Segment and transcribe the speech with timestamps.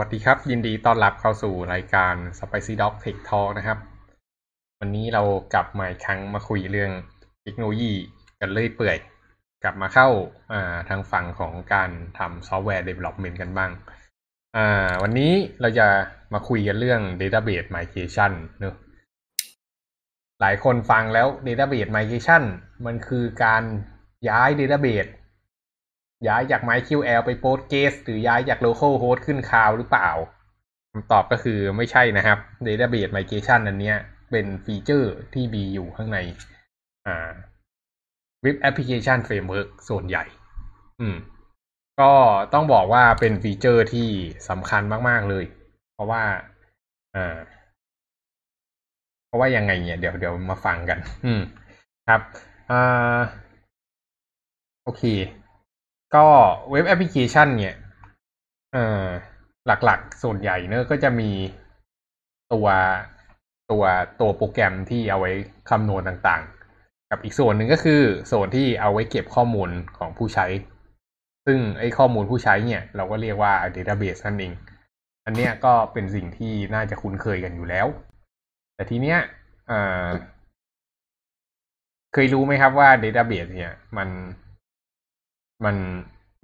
[0.00, 3.78] วัสดีครับ ยินดีต้อนรับเข้าสู่รายการ Spicy Dog Tech Talk นะครับ
[4.80, 5.22] วันนี้เรา
[5.54, 6.92] กลับมาอีกครั้งมาคุยเรื่อง
[7.42, 7.92] เทคโนโลยี
[8.40, 8.96] กันเลยเปื่อย
[9.62, 10.08] กลับมาเข้า
[10.88, 13.70] ทางฝั่งของการทำซอฟต์แวร์ Development กันบ้าง
[15.02, 15.86] วันนี้เราจะ
[16.32, 18.76] มาคุยกันเรื่อง Database Migration เนอะ
[20.40, 22.42] หลายคนฟังแล้ว Database Migration
[22.86, 23.62] มันคือการ
[24.28, 25.10] ย้าย Database
[26.28, 30.10] ย้ายจาก MySQL ไป Postgres หรือย้ายจาก localhost ขึ้น cloud หรือเปล่า
[30.92, 33.94] คำตอบก็คือไม่ใช่นะครับ Database Migration อันนี้
[34.30, 36.18] เป็น feature ที่มีอยู่ข้างใน
[37.06, 37.32] อ่า
[38.44, 40.24] Web Application Framework ส่วนใหญ่
[41.00, 41.16] อืม
[42.00, 42.12] ก็
[42.54, 44.08] ต้องบอกว่าเป็น feature ที่
[44.48, 45.44] สำคัญมาก ๆ เลย
[45.92, 46.22] เพราะว่า
[47.14, 47.36] อ่า
[49.26, 51.42] เพราะว่ายังไงเนี่ยเดี๋ยวเดี๋ยวมาฟังกัน อืม
[52.08, 52.20] ครับ
[52.70, 53.20] อ่า
[54.84, 55.02] โอเค
[56.16, 56.26] ก็
[56.70, 57.76] เว็บแอปพลิเคชัน เนี่ย
[58.72, 59.04] เออ
[59.66, 61.30] หลักๆ ส่วนใหญ่เนอะก็จะมี
[62.52, 62.66] ตัว
[63.70, 63.84] ตัว
[64.20, 65.32] ตัวโปรแกรมที่เอาไว้
[65.70, 70.46] คำนวณต่างๆ กับอีกส่วนหนึ่งก็คือส่วนที่เอาไว้เก็บข้อมูลของผู้ใช้
[71.46, 74.52] ซึ่งไอ้ข้อมูลผู้ใช้เนี่ย เราก็เรียกว่า database นั่นเอง
[75.26, 77.86] อันเนี้ยก็เป็นสิ่งที่น่าจะคุ้นเคยกันอยู่แล้ว
[78.74, 79.18] แต่ทีเนี้ย
[82.12, 84.08] เคยรู้ไหมครับว่า database เนี่ยมัน
[85.64, 85.76] มัน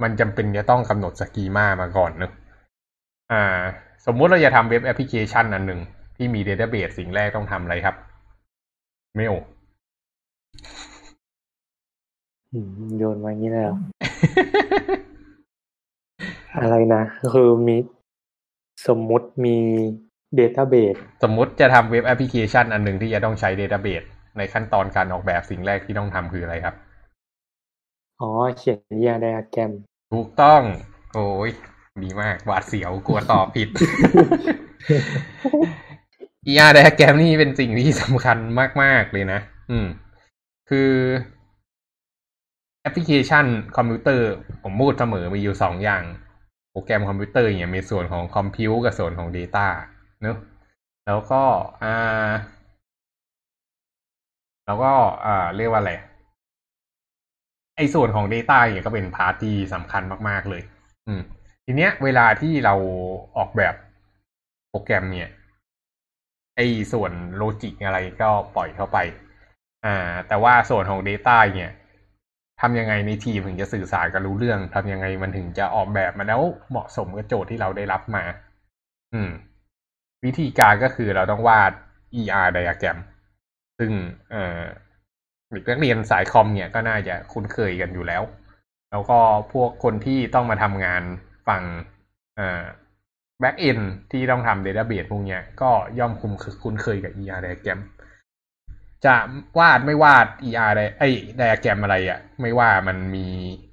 [0.02, 2.32] มันจำเป็นจะต้องกำหนดสกีมามาก่อนเนอะ
[3.32, 3.42] อ่า
[4.06, 5.80] สมมุติเราจะทำเว็บแอปพลิเคชันอันหนึ่ง
[6.16, 7.96] ที่มีเดต้าเบสสิ่งแรกต้องทำอะไรครับ
[9.16, 9.34] เมล
[12.98, 13.64] โยนมาอย่างนี้เลย
[16.60, 17.02] อะไรนะ
[17.34, 17.76] คือมี
[18.88, 19.56] สมมุติมี
[20.36, 24.02] เดต้าเบสสมมุติจะทำเว็บแอปพลิเคชันอันหนึ่งที่จะต้องใช้เดต้าเบส
[24.38, 26.74] ในขั้นตอนการออกแบบสิ่งแรกที่ต้องทำคืออะไรครับ
[28.24, 29.70] อ๋อ เขียนนิยายไดอะแกรม
[30.12, 30.62] ถูกต้อง
[31.14, 31.50] โอ้ย
[32.02, 33.68] ดีมากหวาดเสียวกลัวตอบผิด
[36.46, 38.38] อีอาร์ไดอะแกรมนี่เป็นสิ่งที่สำคัญ
[38.82, 39.86] มาก ๆ เลยนะ อืม
[40.70, 40.90] คือ
[42.82, 43.46] แอปพลิเคชัน
[43.76, 44.28] คอมพิวเตอร์
[44.62, 46.02] ผมพูดเสมอมีอยู่สองอย่าง
[46.70, 49.66] โปรแกรมคอมพิวเตอร์เนี่ยมีส่วนของ compute กับส่วนของ Data
[50.22, 50.36] เนอะ
[51.06, 51.42] แล้วก็
[51.82, 52.30] อ่า
[54.66, 54.92] แล้วก็
[55.26, 56.11] อ่าเรียกว่าอะไรไอ้
[57.94, 60.62] ส่วนของ Data เนี่ยก็เป็น part ที่สำคัญมาก ๆ เลย
[61.06, 61.20] อืม
[61.66, 62.74] ทีเนี้ย เวลาที่เรา
[63.36, 63.74] ออกแบบ
[64.68, 65.28] โปรแกรมเนี่ย
[66.56, 68.98] ไอ้ส่วน logic อะไรก็ปล่อยเข้าไป
[69.84, 71.72] อ่า แต่ว่าส่วนของ Data เนี่ย
[72.60, 78.24] ทำยังไงในทีมถึงจะสื่อสารกันรู้เรื่องทำยังไงมันถึงจะออกแบบมาแล้วเหมาะสมกับโจทย์ที่เราได้รับมา
[79.14, 79.30] อืม
[80.24, 81.72] วิธีการก็คือเราต้องวาด
[82.20, 82.98] ER diagram
[83.78, 83.90] ซึ่ง
[84.30, 84.60] เอ่อ
[85.52, 88.22] หรือนักเรียนสายคอมเนี่ยก็น่าจะคุ้นเคยกันอยู่แล้ว
[88.90, 89.18] แล้วก็
[89.52, 91.02] พวกคนที่ต้องมาทำงาน
[91.48, 91.62] ฝั่ง
[93.40, 93.78] backend
[94.12, 96.32] ที่ต้องทำ database พวกเนี้ยก็ย่อมคุ้น
[96.62, 97.80] คุ้นเคยกับ ER diagram
[99.04, 99.14] จะ
[99.58, 101.08] วาดไม่วาด ER ไอ้
[101.40, 103.26] diagram อะไรอะ่ะ ไม่ว่ามันมี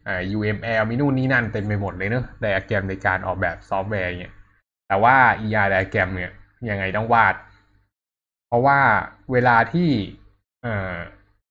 [0.08, 4.34] อ่า UML มีนู่นนี่นั่นเต็มไปหมดเลยเนอะ diagram ในการออกแบบซอฟต์แวร์เนี่ย
[4.88, 5.16] แต่ว่า
[5.48, 6.32] ER diagram เนี่ย
[6.70, 7.36] ยังไงต้องวาด
[8.48, 8.80] เพราะว่า
[9.32, 9.90] เวลาที่
[10.66, 10.96] อ่า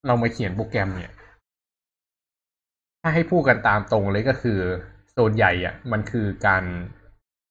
[0.06, 1.12] เรามาเขียนโปรแกรมเนี่ย
[3.03, 4.59] ถ้าให้พูดกันตามตรงเลยก็คือ
[5.10, 6.64] โซนใหญ่อะมันคือการ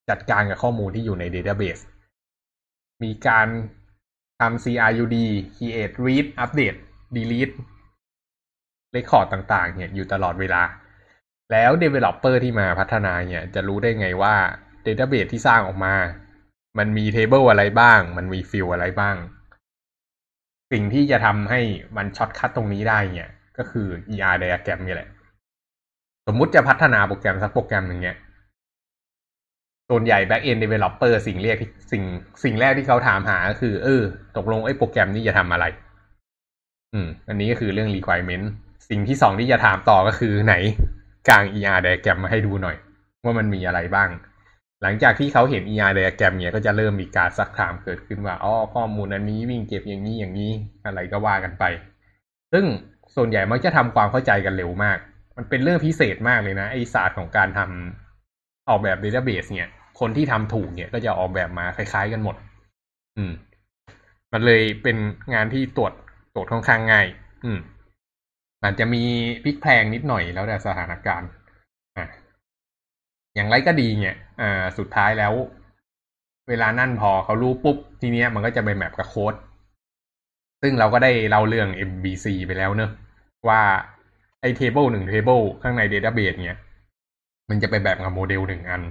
[0.09, 1.81] จัดการกับข้อมูลที่อยู่ใน Database
[3.03, 3.47] มีการ
[4.39, 5.17] ทำ CRUD
[5.55, 6.79] create read update
[7.15, 7.55] delete
[8.95, 10.63] record ต่างๆ เนี่ยอยู่ตลอดเวลา
[11.51, 14.35] แล้ว developer ที่มาพัฒนาเนี่ย จะรู้ได้ไงว่า
[14.85, 15.95] Database ที่สร้างออกมา
[16.77, 19.15] มันมี table อะไรบ้าง มันมี field อะไรบ้าง
[20.71, 21.61] สิ่งที่จะทำให้
[21.97, 25.09] มัน shortcut ตรงนี้ได้เนี่ย ก็คือ ER diagram นี่แหละ
[26.27, 28.17] สมมุติจะพัฒนาโปรแกรมสักโปรแกรมหนึ่งเนี่ย
[29.89, 31.57] ส่วนใหญ่ back end developer สิ่งเรียก
[31.91, 32.03] สิ่ง
[32.43, 34.01] สิ่งแรกที่เขาถามหาก็คือ เออ
[34.37, 35.65] ตกลงไอ้โปรแกรมนี้จะทำอะไร
[36.93, 38.45] อืม อันนี้ก็คือเรื่อง requirement
[38.89, 40.55] สิ่งที่สองที่จะถามต่อก็คือไหน
[41.27, 42.77] กลาง ER diagram มาให้ดูหน่อย
[43.23, 44.09] ว่ามันมีอะไรบ้าง
[44.81, 50.51] หลังจากที่เขาเห็น ER diagram เนี่ยก็จะเริ่มมีการซักถามเกิดขึ้นว่าอ๋อข้อมูลอันนี้วิ่งเก็บอย่างนี้อย่างนี้
[50.85, 51.63] อะไรก็ว่ากันไป
[52.53, 52.65] ซึ่ง
[53.15, 54.97] ส่วนใหญ่มักจะทำความเข้าใจกันเร็วมาก
[55.37, 59.69] มันเป็นเรื่องพิเศษมากเลยนะไอศาสตร์ของการทำออกแบบ database เนี่ย
[59.99, 62.35] คนที่ทำถูกเนี่ยก็จะออกแบบมาคล้ายๆกันหมด
[63.17, 63.31] อืม
[64.33, 64.97] มันเลยเป็น
[65.33, 65.93] งานที่ตรวจ
[66.33, 67.07] ตรวจค่อนข้างง่าย
[67.45, 67.59] อืม
[68.63, 69.03] อาจจะมี
[69.43, 71.29] พลิกแพลงนิดหน่อยแล้วแต่สถานการณ์
[73.37, 75.33] อย่างไรก็ดีเนี่ยอ่าสุดท้ายแล้ว
[76.49, 79.33] เวลานั่นพอเขารู้ปุ๊บ ทีเนี้ยมันก็จะไป map กับโค้ด
[80.61, 82.91] ซึ่งเราก็ได้เล่าเรื่อง MVC ไปแล้วเนอะ
[83.49, 83.61] ว่า
[84.41, 86.59] ไอ้ table หนึ่ง table ข้างใน database เนี่ย
[87.49, 88.81] มันจะไป map กับโมเดลหนึ่งอัน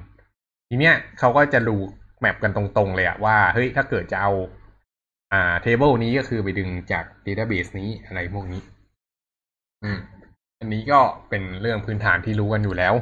[0.69, 1.77] ทีเนี้ยเขาก็จะดู
[2.21, 4.33] map กันตรงๆเลยอะว่าเฮ้ยถ้าเกิดจะเอา
[5.33, 8.63] อ่า table นี้ก็คือไปดึงจาก database นี้อะไรพวกนี้
[9.83, 9.99] อืม
[10.61, 12.95] อันนี้ก็เป็นเรื่องพื้นฐานที่รู้กันอยู่แล้ว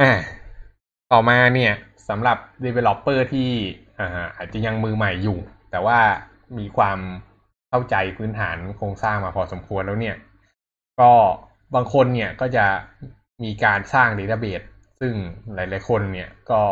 [0.00, 0.12] อ่า
[1.12, 1.72] ต่อมาเนี่ย
[2.08, 3.50] สำหรับ Developer ที่
[3.98, 5.38] อ่าอาจจะยังมือใหม่อยู่
[5.70, 5.98] แต่ว่า
[6.58, 6.98] มีความ
[7.68, 10.16] เข้าใจพื้นฐานโครงสร้างมาพอสมควรแล้วเนี่ย
[11.00, 11.12] ก็
[11.74, 12.66] บางคนเนี่ยก็จะ
[13.42, 14.66] มีการสร้าง Database
[15.00, 15.14] ซึ่ง
[15.54, 16.62] หลาย ๆ คนเนี่ยก็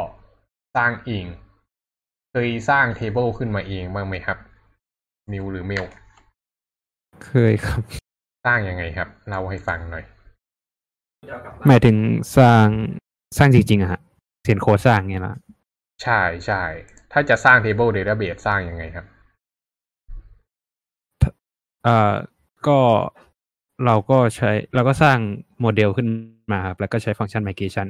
[0.77, 1.25] สร้างเอง
[2.31, 4.39] เคยสร้างเทเบิลขึ้นมาเองบ้างไหมครับ
[5.31, 5.85] มิวหรือเมล
[7.27, 7.83] เคยครับ
[8.47, 10.05] สร้างยังไงครับเล่าให้ฟังหน่อย
[11.69, 11.97] หมายถึง
[12.37, 12.69] สร้าง
[13.39, 14.01] สร้างจริงๆอะฮะ
[14.43, 15.37] เขียนโค้ดสร้างเงี้ยนะ
[16.03, 16.63] ใช่ใช่
[17.13, 19.07] ถ้าจะสร้าง Table Database สร้างยังไงครับ
[21.85, 22.13] เอ่อ
[22.67, 22.79] ก็
[23.87, 25.19] เราก็ใช้เราก็สร้าง
[25.61, 26.09] โมเดลขึ้น
[26.53, 27.87] มาครับ แล้วก็ใช้ฟังก์ชัน migration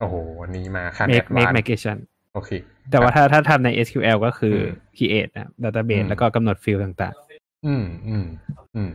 [0.00, 1.96] โอ้โหอันนี้มาขั้น make make advance migration
[2.34, 2.50] โอเค
[2.90, 7.14] แต่ว่าถ้าถ้าทำใน SQL ก็คืออม create นะครับ database อืมแล้วก็กำหนดฟิลต่าง
[7.66, 8.26] อืมอืม
[8.76, 8.90] อืม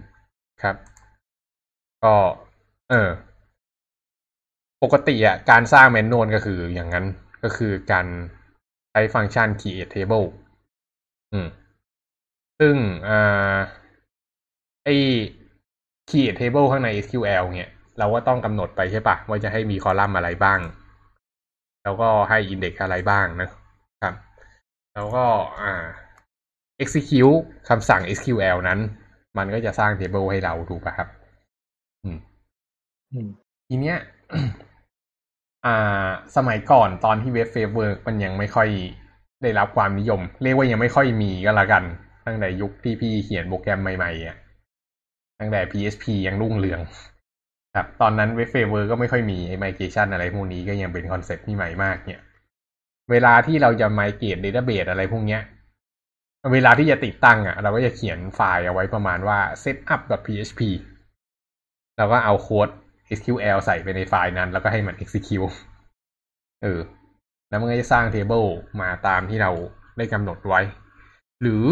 [0.62, 0.76] ครับ
[2.04, 2.16] ก็
[2.90, 3.10] เออ
[4.84, 7.06] ปกติอะการสร้างแมนนวลก็คืออย่างนั้น
[7.44, 8.06] ก็คือการ
[8.92, 10.26] ใช้ฟังก์ชัน create table
[11.34, 11.48] อืม
[12.60, 12.76] ซึ่ง
[13.10, 13.58] อ่า
[14.86, 14.96] ไอ้
[16.10, 20.60] create table ข้างใน SQL เนี่ยเราก็ต้องกำหนดไปใช่ปะว่าจะให้มีคอลัมน์อะไรบ้าง
[21.84, 23.50] แล้วก็ให้ index อะไรบ้างนะ
[24.02, 24.16] ครับ
[24.94, 25.26] แล้วก็
[25.62, 25.74] อ่า
[26.84, 28.80] execute คำสั่ง SQL นั้น
[29.38, 31.08] มันก็จะสร้าง table ให้เราถูกปะครับ
[32.04, 32.18] อืม
[33.12, 33.28] อืม
[33.68, 33.98] ทีเนี้ย
[35.66, 38.70] อ่า สมัยก่อนตอนที่ web framework มันยังไม่ค่อย
[39.42, 41.84] ได้รับความนิยม เรียกว่ายังไม่ค่อยมีก็แล้วกัน
[42.26, 44.36] ตั้งแต่ยุคที่พี่เขียนโปรแกรมใหม่ๆอะ
[45.40, 46.82] ตั้งแต่ PHP ยังรุ่งเรือง
[47.76, 52.22] ครับ ตอนนั้น web framework ก็ไม่ค่อยมีไอ้ migration อะไรพวกนี้ก็ยังเป็นคอนเซ็ปต์ที่ใหม่มากเนี่ย
[53.12, 55.42] เวลาที่เราจะ migrate database อะไรพวกเนี้ย
[56.54, 60.62] เวลาที่จะติดตั้งอะ เราก็จะเขียนไฟล์เอาไว้ประมาณว่า setup.php
[61.98, 62.70] เราก็เอาโค้ด
[63.18, 65.54] SQL ใส่ไปในไฟล์นั้น แล้วก็ให้มัน execute
[66.64, 66.80] เออ
[67.50, 68.48] แล้วมันก็จะสร้าง table
[68.82, 69.52] มาตามที่เรา
[69.98, 70.62] ได้กำหนดไว้
[71.42, 71.68] หรือ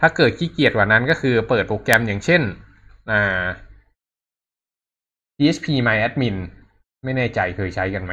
[0.00, 2.42] ถ้าเกิดขี้เกียจกว่านั้นก็คือเปิดโปรแกรมอย่างเช่น
[3.10, 3.42] อ่า
[5.36, 6.36] PHP MyAdmin
[7.04, 8.12] ไม่แน่ใจเคยใช้กันไหม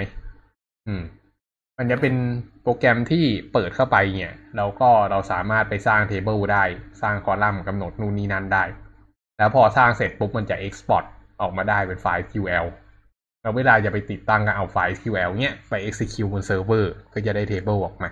[0.87, 1.01] อืม
[1.77, 2.15] มันจะเป็น
[2.63, 3.23] โปรแกรมที่
[3.53, 6.63] เปิดเข้าไปเนี่ย เราก็เราสามารถไปสร้าง table ได้
[7.01, 8.63] สร้างคอลัมน์กำหนดนู่นนี่นั่นได้
[9.37, 11.05] แล้วพอสร้างเสร็จปุ๊บมันจะ Export
[11.41, 12.65] ออกมาได้เป็นไฟล์ QL
[13.41, 18.09] แล้วเวลาจะไปติดตั้งก็เอาไฟล์ QL เนี่ยไป execute บนเซิร์ฟเวอร์ก็จะได้ table ออกมา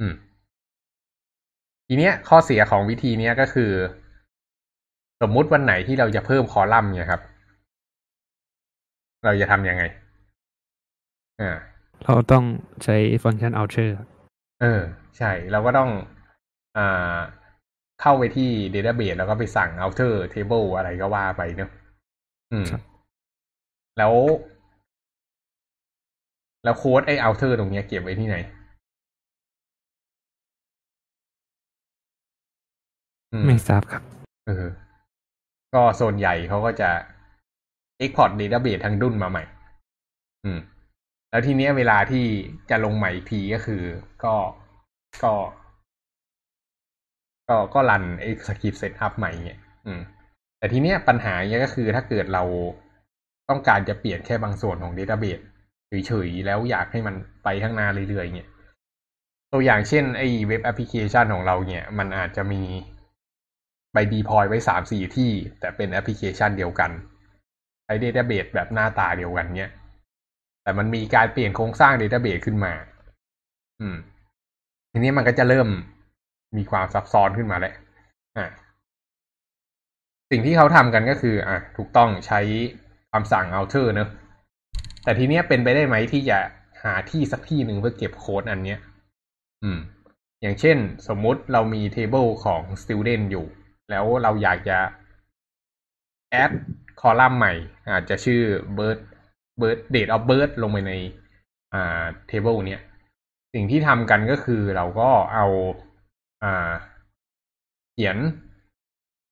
[0.00, 0.14] อืม
[1.86, 3.72] ทีเนี้ยข้อเสียของวิธีเนี้ยก็คือ
[5.22, 7.22] สมมุติวันไหนที่เราจะเพิ่มคอลัมน์เนี่ยครับ
[9.24, 9.82] เราจะทำยังไง
[11.40, 12.44] อ่าๆเราต้อง
[12.84, 14.08] ใช้ฟังก์ชัน outer ครับ
[14.60, 14.80] เออ
[15.18, 15.90] ใช่ เราก็ต้อง
[16.76, 17.16] อ่า
[18.00, 21.70] เข้าไปที่ database แล้วก็ไปสั่ง outer table อะไรก็ว่าไปเนอะ
[22.52, 22.66] อืม
[23.98, 24.14] แล้ว
[26.64, 28.36] แล้วโค้ดไอ้ outer ตรงเนี้ยเก็บไว้ที่ไหน
[33.32, 34.02] อืมไม่ทราบครับ
[34.46, 34.66] เออ
[35.74, 36.90] ก็ส่วนใหญ่เขาก็จะ
[38.00, 39.44] Export Database ทั้งดุ้นมาใหม่
[40.44, 40.58] อืม
[41.30, 42.24] แล้วทีเนี้ยเวลาที่
[42.70, 43.82] จะลงใหม่อีกทีก็คือ
[44.24, 44.34] ก็
[45.24, 45.32] ก็
[47.48, 50.00] ก็ก็รันไอ้สคริปต์ setup ใหม่เนี่ยอืม
[50.58, 52.44] แต่ทีเนี้ยปัญหาเนี้ยก็คือถ้าเกิดเรา
[53.50, 55.42] ต้องการจะเปลี่ยนแค่บางส่วนของ Database
[56.06, 58.48] เฉยๆ แล้วอยากให้มันไปข้างหน้าเรื่อยๆเนี่ย
[59.52, 62.62] ตัวอย่างเช่นไอ้เว็บแอปพลิเคชันของเราเนี่ย มันอาจจะมี
[63.92, 66.90] ใบดีพอยไว้สามสี่ที่ แต่เป็นแอปพลิเคชันเดียวกัน
[67.84, 69.70] ใช้ Database แบบหน้าตาเดียวกันเนี่ย
[70.62, 72.72] แต่มันมีการเปลี่ยนโครงสร้าง Database ขึ้นมา
[73.80, 73.96] อืม
[74.92, 75.68] ทีนี้มันก็จะเริ่ม
[76.56, 77.74] มีความซับซ้อนขึ้นมาแล้ว
[78.38, 78.46] อะ
[80.30, 82.40] สิ่งที่เขาทำกันก็คือ อะ ถูกต้องใช้
[83.12, 84.08] คำสั่ง outer เนอะ
[85.04, 86.38] แต่ทีเนี้ยเป็นไปได้ไหมที่จะ
[86.82, 88.78] หาที่สักที่หนึ่งเพื่อเก็บโค้ดอันเนี้ย
[89.62, 89.78] อืม
[90.42, 90.76] อย่างเช่น
[91.08, 93.46] สมมุติเรามี table ของ student อยู่
[93.90, 94.78] แล้วเราอยากจะ
[96.42, 96.52] add
[97.00, 97.52] คอลัมน์ใหม่
[97.90, 98.40] อาจจะชื่อ
[98.78, 99.02] birth
[99.60, 100.92] birth date of birth ลงไปใน
[101.74, 102.80] อ่า table เนี้ย
[103.54, 105.46] สิ่งที่ทำกันก็คือเราก็เอา
[106.42, 106.72] อ่า
[107.92, 108.16] เขียน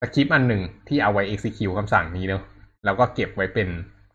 [0.00, 2.42] สคริปต์อันหนึ่งที่เอาไว้ execute คำสั่งนี้เนาะ
[2.84, 3.68] แล้วก็เก็บไว้เป็น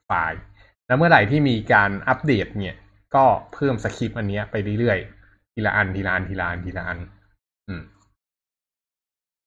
[0.05, 0.41] ไฟล์
[0.87, 2.75] แล้วเมื่อไหร่ที่มีการอัปเดตเนี่ย
[3.15, 6.99] ก็เพิ่มสคริปต์อันนี้ไปเรื่อยๆ ทีละอันทีละอันทีละอันทีละอัน
[7.67, 7.81] อืม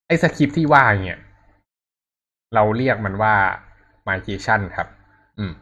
[0.06, 1.18] ไอ้สคริปต์ที่ว่าเนี่ย
[2.54, 3.34] เราเรียกมันว่า
[4.08, 4.88] migration ครับ
[5.38, 5.52] อืม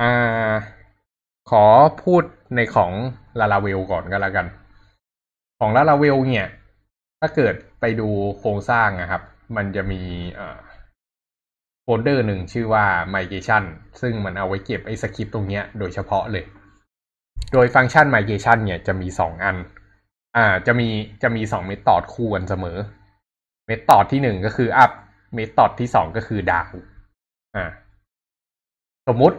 [0.00, 0.52] อ่า
[1.50, 1.64] ขอ
[2.04, 2.22] พูด
[2.56, 2.92] ในของ
[3.40, 4.46] Laravel ก่อนก็แล้วกัน
[5.58, 6.48] ของ Laravel เนี่ย
[7.20, 8.08] ถ้าเกิด ไปดู
[8.38, 9.22] โครงสร้างนะครับ
[9.56, 10.02] มันจะมี
[11.82, 12.84] โฟลเดอร์หนึ่งชื่อว่า
[13.14, 13.62] migration
[14.00, 16.44] ซึ่งมันเอาไว้เก็บไอ้สคริปต์ตรงเนี้ยโดยเฉพาะเลย
[17.52, 19.56] โดยฟังก์ชัน migration เนี่ยจะมีสองอัน
[20.36, 20.88] อ่า จะมี
[21.22, 22.78] จะมีสองเมธอดคู่กันเสมอ
[23.66, 24.92] เมธอดที่หนึ่งก็คือ up
[25.34, 26.76] เมธอดที่สองก็คือ down
[27.56, 27.64] อ่า
[29.08, 29.38] สมมุติ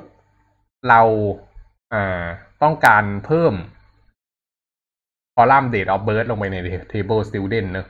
[0.90, 1.02] เรา
[1.94, 2.24] อ่า
[2.64, 3.54] ต้องการเพิ่ม
[5.34, 6.58] คอลัมน์ date of birth ลงไปใน
[6.92, 7.88] table student เนอะ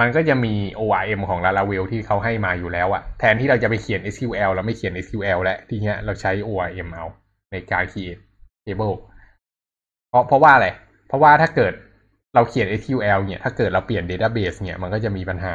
[0.00, 7.06] มันก็จะมี ORM ของ Laravel ที่เขาให้มาอยู่แล้วอะแทนที่เราจะไปเขียน SQL เราไม่เขียน SQL แล้วทีเนี้ยเราใช้ ORM เอา
[7.52, 8.20] ในการ create
[8.64, 8.96] table
[10.08, 10.68] เพราะเพราะว่าอะไร
[11.08, 11.72] เพราะว่าถ้าเกิด
[12.34, 15.54] เราเขียน SQL เนี่ย ถ้าเกิดเราเปลี่ยน database เนี่ย มันก็จะมีปัญหา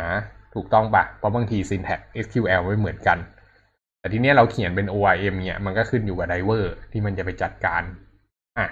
[0.56, 3.17] ถูกต้องปะเพราะบางที syntax SQL ไม่เหมือนกัน
[4.00, 7.84] แต่ทีเนี้ยเราเขียนเป็น ORM เนี่ย มันก็ขึ้นอยู่กับ driver ที่มันจะไปจัดการ
[8.58, 8.67] อะ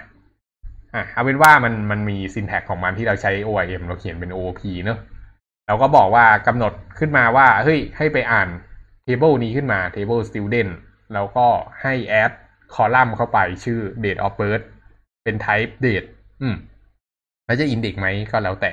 [0.94, 4.98] อะ เอาเป็นว่ามันมันมี syntax ของมันที่เราใช้ ORM เราเขียนเป็น OOP เนอะ
[5.66, 8.48] เราก็บอกว่ากำหนดขึ้นมาว่าเฮ้ยให้ไปอ่าน
[9.06, 10.72] table นี้ขึ้นมา table student
[11.14, 11.46] แล้วก็
[11.82, 12.32] ให้ add
[12.74, 14.64] column เข้าไปชื่อ date of birth
[15.24, 16.08] เป็น type date
[16.42, 16.56] อืม
[17.46, 18.72] แล้วจะ index ไหมก็แล้วแต่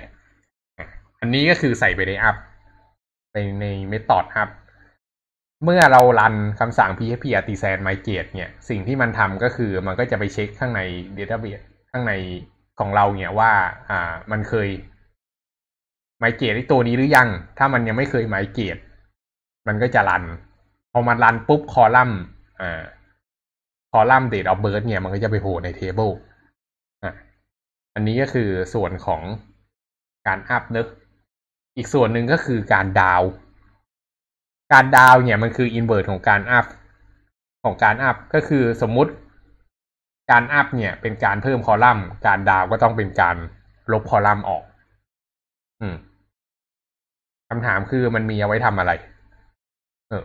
[1.20, 2.38] อันนี้ก็คือใส่ไปใน up
[3.32, 4.50] ไปใน method up
[5.64, 10.82] เมื่อเรารันคำสั่ง php artisan migrate เนี่ย สิ่งที่มันทำก็คือมันก็จะไปเช็คข้างใน
[11.18, 12.14] database ข้างใน
[12.80, 13.52] ของเราเนี่ยว่า
[13.90, 14.70] อ่า มันเคย
[16.24, 17.28] migrate ไอตัวนี้หรือยัง
[17.58, 18.82] ถ้ามันยังไม่เคย migrate
[19.68, 20.24] มันก็จะรัน
[20.92, 22.20] พอมันรันปุ๊บคอลัมน์
[22.62, 22.84] อ่า
[23.92, 26.14] คอลัมน์ date of birth เนี่ยมันก็จะไปโผล่ใน table
[27.04, 27.14] อะ
[27.94, 29.22] อันนี้ก็คือส่วนของ
[30.28, 30.88] การ up เนอะ
[31.78, 33.24] อีกส่วนหนึ่งก็คือการดาว
[34.74, 36.66] การดาวเนี่ยมันคือ inverse ของการ up
[37.64, 39.12] ของการ up ก็คือสมมุติ
[40.32, 43.36] การ up เนี่ยเป็นการเพิ่มคอลัมน์ การ down ก็ต้องเป็นการ
[43.92, 44.64] ลบคอลัมน์ออก
[45.82, 45.96] อืม
[47.54, 48.92] คำถามคือมันมีเอาไว้ทำอะไร
[50.10, 50.24] เออ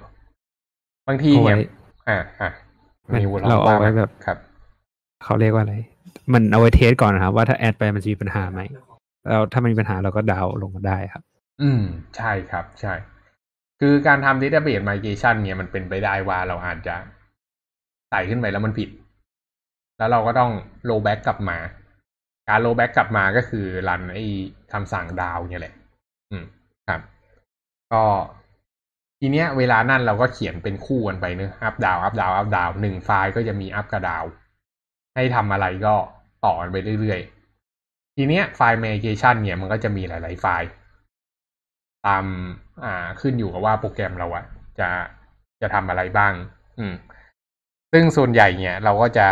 [1.09, 1.67] บางทีเนี่ยเอาไว้
[2.09, 2.51] อ่าอ่า
[3.07, 4.39] มันนิวลงเราเอาไว้มแบบครับ
[5.25, 5.75] เขาเรียกว่าอะไร
[6.33, 8.61] มันเอาไว้เทสก่อนนะครับ ว่าถ้าแอดไปมันจะมีปัญหาไหม
[9.29, 11.23] แล้วถ้ามันมีปัญหาเราก็ดาวน์ลงมาได้ครับ
[11.63, 11.81] อืม
[12.17, 12.95] ใช่ครับ ใช่
[13.81, 16.97] คือการทำ database migration เนี่ยมันเป็นไปได้ว่าเราอาจจะ
[18.11, 18.91] ใส่ขึ้นไปแล้วมันผิด
[19.99, 20.53] แล้วเราก็ต้อง
[20.89, 21.59] roll back กลับมา
[22.49, 24.25] การ roll back กลับมาก็คือรันไอ้
[24.73, 25.75] คำสั่งดาวเนี่ยแหละ
[26.31, 26.45] อืม
[26.89, 27.01] ครับ
[27.93, 28.05] ก็
[29.21, 34.27] ทีเนี้ยเวลานั่นเราก็เขียนเป็นคู่กันไปเนอะ up down up down up down หนึ่งไฟล์ก็จะมี up กับ down
[35.15, 35.95] ให้ทำอะไรก็
[36.45, 40.69] ต่อกันไปเรื่อยๆ ทีเนี้ยไฟล์ migration เนี่ยมันก็จะมีหลาย ๆ ไฟล์
[42.07, 42.25] ตาม
[42.85, 44.45] อ่าขึ้นอยู่กับว่าโปรแกรมเราอะ
[44.79, 44.89] จะ
[45.61, 46.33] จะทำอะไรบ้าง
[46.79, 46.95] อืม
[47.93, 49.29] ซึ่งส่วนใหญ่เนี่ย เราก็จะ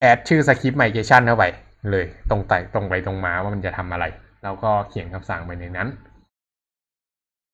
[0.00, 1.44] add ชื่อสคริปต์ migration เข้าไป
[1.90, 4.04] เลย ตรงไปตรงไปตรงมาว่ามันจะทำอะไร
[4.42, 5.88] แล้วก็เขียนคำสั่งไปในนั้น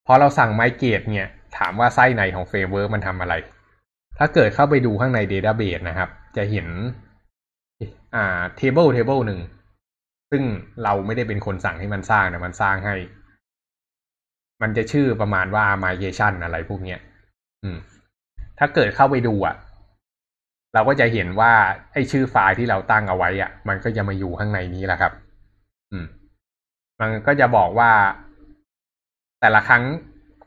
[0.05, 3.33] พอเราสั่ง migrate เนี่ย ถามว่าไส้ในของ framework มันทำอะไร
[4.17, 6.67] ถ้าเกิดเข้าไปดูข้างใน database นะครับ จะเห็น
[8.15, 9.39] อ่า table table หนึ่ง
[10.31, 10.43] ซึ่ง
[10.83, 12.95] เราไม่ได้เป็นคนสั่งให้มันสร้างนะมันสร้างให้
[14.61, 16.99] มันจะชื่อประมาณว่า migration อะไรพวกเนี้ย
[17.63, 17.77] อืม
[18.59, 19.55] ถ้าเกิดเข้าไปดูอะ
[20.73, 21.51] เราก็จะเห็นว่า
[21.93, 25.13] ไอ้ชื่อไฟล์ที่เราตั้งเอาไว้อะ มันก็จะมาอยู่ข้างในนี้แหละครับ
[25.91, 26.05] อืม
[26.99, 27.91] มันก็จะบอกว่า
[29.41, 29.83] แต่ละครั้ง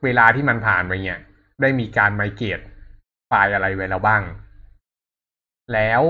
[0.05, 1.19] เวลาที่มันผ่านไปเนี่ย
[1.61, 2.61] ได้มีการไมเกต
[3.29, 4.23] ไฟล์อะไรไว้แล้วบ้าง
[5.73, 6.03] แล้ว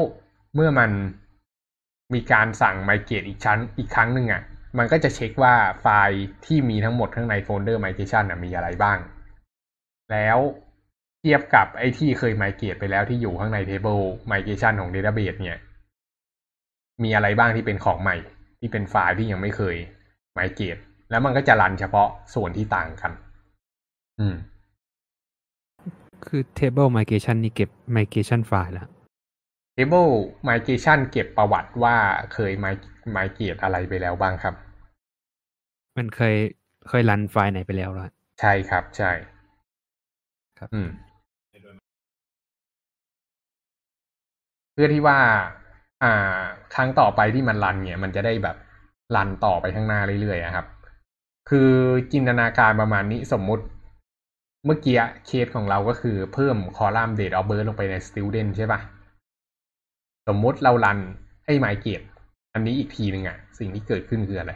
[0.54, 0.90] เมื่อมัน
[2.14, 4.42] มีการสั่งไมเกตอีกชั้นอีกครั้งหนึ่งอะ
[4.78, 8.98] มันก็จะเช็คว่าไฟล์ที่มีทั้งหมดข้างในโฟลเดอร์ migration มีอะไรบ้าง
[10.12, 10.38] แล้ว
[11.20, 15.58] เทียบกับไอ้ที่เคย migrate ไปแล้วที่อยู่ข้างใน table migration ของ database เนี่ย
[17.02, 18.16] มีอะไรบ้างที่เป็นของใหม่
[18.60, 19.76] ที่เป็นไฟล์ที่ยังไม่เคย
[20.38, 20.80] migrate
[21.14, 23.12] แล้วมันก็จะรันเฉพาะส่วนที่ต่างกัน
[24.20, 24.36] อืม
[26.26, 28.88] คือ table migration นี่เก็บ migration ไฟล์แล้ว
[29.76, 30.12] table
[30.48, 31.96] migration เก็บประวัติว่า
[32.32, 32.52] เคย
[33.16, 34.54] migrate อะไรไปแล้วบ้างครับ
[35.96, 36.34] มันเคย
[36.88, 38.08] เคยรันไฟล์ไหนไปแล้วล่ะ
[38.40, 39.10] ใช่ครับ ใช่
[40.58, 40.88] ครับ อืม
[44.72, 45.18] เพื่อที่ว่า
[46.02, 46.40] อ่า
[46.74, 48.56] ครั้งต่อไปที่มันรันเนี่ย มันจะได้แบบ
[49.16, 50.66] รันต่อไปข้างหน้าเรื่อยๆอะครับ
[51.50, 51.70] คือ
[52.12, 53.64] จินตนาการประมาณนี้สมมุติ
[54.66, 54.96] เมื่อกี้
[55.26, 58.80] เคสของเราก็คือเพิ่มคอลัมน์ date of birth ลงไปใน student ใช่ปะ
[60.28, 60.98] สมมุติเรารัน
[61.44, 62.06] ให้ migrate
[62.54, 64.52] อันนี้อีกทีหนึ่งอะสิ่งที่เกิดขึ้นคืออะไร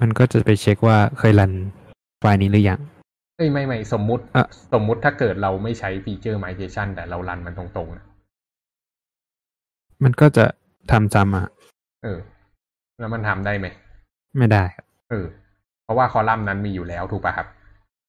[0.00, 1.52] มันก็จะไปเช็คว่าเคยรัน
[2.20, 2.80] ไฟล์นี้หรือยัง
[3.36, 8.04] เอ้ยไม่ไม่สมมุติอะสมมุติถ้าเกิดเราไม่ใช้ฟีเจอร์ migration แต่เรารันมันตรงๆอะ
[10.04, 10.44] มันก็จะ
[10.90, 11.46] ทำจำอะ
[12.02, 12.18] เออ
[12.98, 13.66] แล้วมันทำได้ไหม
[14.38, 15.26] ไม่ได้ครับเออ
[15.84, 17.46] เพราะว่าคอลัมน์นั้นมีอยู่แล้วถูกป่ะครับ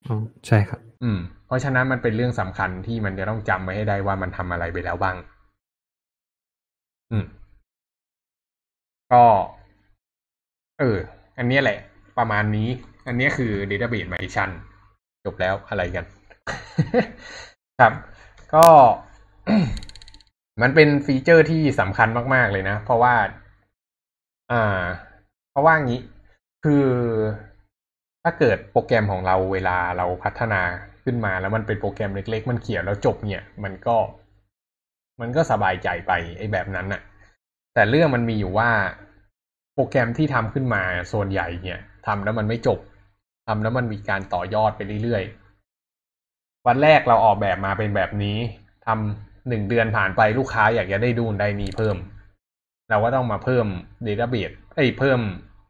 [0.08, 5.16] อ๋อใช่ครับ อืม เพราะฉะนั้นมันเป็นเรื่องสำคัญที่มันจะต้องจำไว้ให้ได้ว่ามันทำอะไรไปแล้วบ้าง
[7.12, 7.26] อืม
[9.12, 9.24] ก็
[10.80, 10.98] เออ
[11.38, 11.80] อันเนี้ยแหละ
[12.18, 12.70] ประมาณนี้
[13.08, 14.50] อันเนี้ยคือ Database Migration
[15.26, 16.06] จบแล้วอะไรกัน
[17.80, 17.94] ครับ
[18.56, 18.66] ก็
[20.62, 23.16] มันเป็นฟีเจอร์ที่สำคัญมาก ๆ เลยนะ เพราะว่า
[24.52, 24.84] อ่า
[25.52, 26.02] เพราะว่างี้
[26.64, 26.86] คือ
[28.24, 30.62] ถ้าเกิดโปรแกรมของเราเวลาเราพัฒนา
[31.04, 33.98] ขึ้นมาแล้วมันเป็นโปรแกรมเล็ก ๆ มันเขียนแล้วจบเนี่ย มันก็
[35.22, 37.02] มันก็สบายใจไปไอ้แบบนั้นน่ะ
[37.74, 38.70] แต่เรื่องมันมีอยู่ว่า
[39.74, 42.80] โปรแกรมที่ทำขึ้นมาส่วนใหญ่เนี่ยทำแล้วมันไม่จบ
[43.48, 48.38] ทำแล้วมันมีการต่อยอดไปเรื่อยๆ วันแรกเราออกแบบมาเป็นแบบนี้
[48.88, 51.98] ทำหนึ่งเดือนผ่านไปลูกค้าอยากจะได้ดูนได้นี่เพิ่ม
[52.92, 53.66] เราก็ต้องมาเพิ่ม
[54.08, 55.20] Database เอ้ยเพิ่ม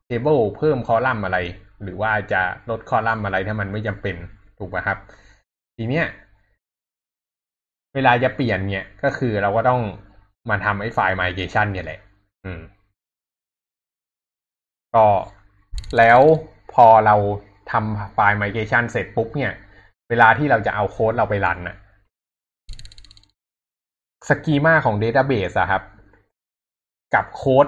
[0.10, 1.40] Table เพิ่มคอลัมน์อะไร
[1.84, 4.16] หรือว่าจะลดคอลัมน์อะไรถ้ามันไม่จำเป็น
[4.60, 4.98] ถูกไหมครับ
[5.78, 6.06] ทีเนี้ย
[7.94, 9.82] เวลาจะเปลี่ยนเนี่ยก็คือเราก็ต้อง
[10.50, 12.00] มาทำไอ้ไฟล์ migration เนี่ยแหละ
[12.46, 12.62] อืม
[14.96, 15.08] ก็
[15.98, 16.20] แล้ว
[16.74, 17.16] พอเรา
[17.72, 19.54] ทำไฟล์ migration เสร็จปุ๊บเนี่ย
[20.10, 21.76] เวลาที่เราจะเอาโค้ดเราไปรันน่ะ
[24.30, 25.84] สกีมาของ Database อะครับ
[27.16, 27.68] กับโค้ด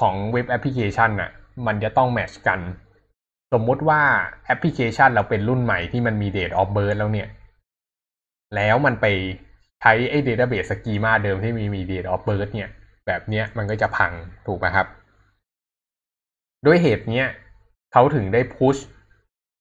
[0.00, 1.30] ของเว็บแอปพลิเคชันน่ะ
[1.66, 2.60] มันจะต้องแมชกัน
[3.52, 4.00] สมมุติว่า
[4.46, 7.28] แอปพลิเคชันเราเป็นรุ่นใหม่ที่มันมี Date of Birth แล้วเนี่ย
[8.56, 9.06] แล้วมันไป
[9.80, 12.70] ใช้ไอ้ Database Schema เดิมที่มีมี Date of Birth เนี่ย
[13.06, 14.12] แบบเนี้ยมันก็จะพัง
[14.46, 14.86] ถูกไหมครับ
[16.66, 17.28] ด้วยเหตุเนี้ย
[17.92, 18.76] เขาถึงได้ push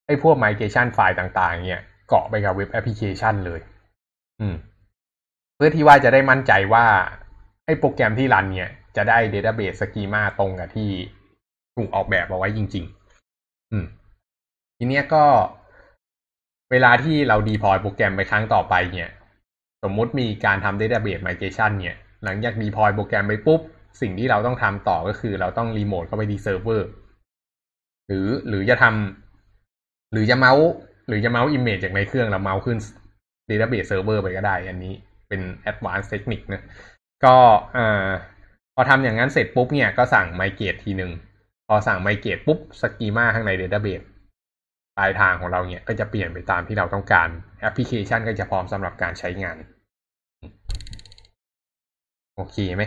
[0.06, 3.60] ไอ้พวก migration ไฟล์ต่าง ๆ เนี่ย เกาะไปกับเว็บแอปพลิเคชันเลย
[4.42, 4.56] อืม
[5.56, 6.86] เพื่อที่ว่าจะได้มั่นใจว่า
[7.66, 10.90] ไอ้โปรแกรมที่รันเนี่ย จะได้ Database Schema ตรงกับที่
[11.76, 12.86] ถูกออกแบบเอาไว้จริง
[13.30, 13.86] ๆ อืม
[14.78, 15.24] ทีเนี้ยก็
[16.72, 19.10] เวลาที่เรา deploy โปรแกรมไปครั้งต่อไปเนี่ย
[19.84, 23.62] สมมุติมีการทำ Database Migration เนี่ย หลังจาก deploy โปรแกรมไปปุ๊บ
[24.02, 26.88] สิ่งที่เราต้องทำต่อก็คือเราต้องรีโมทเข้าไปที่เซิร์ฟเวอร์
[28.08, 30.68] หรือหรือจะทำหรือจะเมาส์
[31.08, 32.78] หรือจะเมาส์ image จจากในเครื่องแล้วเมาส์ขึ้น
[33.50, 34.94] Database Server ไปก็ได้ อันนี้
[35.28, 36.64] เป็น advanced technique นะ
[37.24, 37.36] ก็
[37.78, 38.08] อ่า
[38.76, 41.12] พอทำอย่างนั้นเสร็จปุ๊บเนี่ยก็สั่ง migrate ทีหนึ่ง
[41.68, 44.06] พอสั่ง migrate ปุ๊บ schema ข้างใน database
[44.98, 49.58] ปลายทางของเราเนี่ยก็จะเปลี่ยนไปตามที่เราต้องการแอปพลิเคชันก็จะพร้อมสำหรับการใช้งาน
[52.36, 52.84] โอเคไหม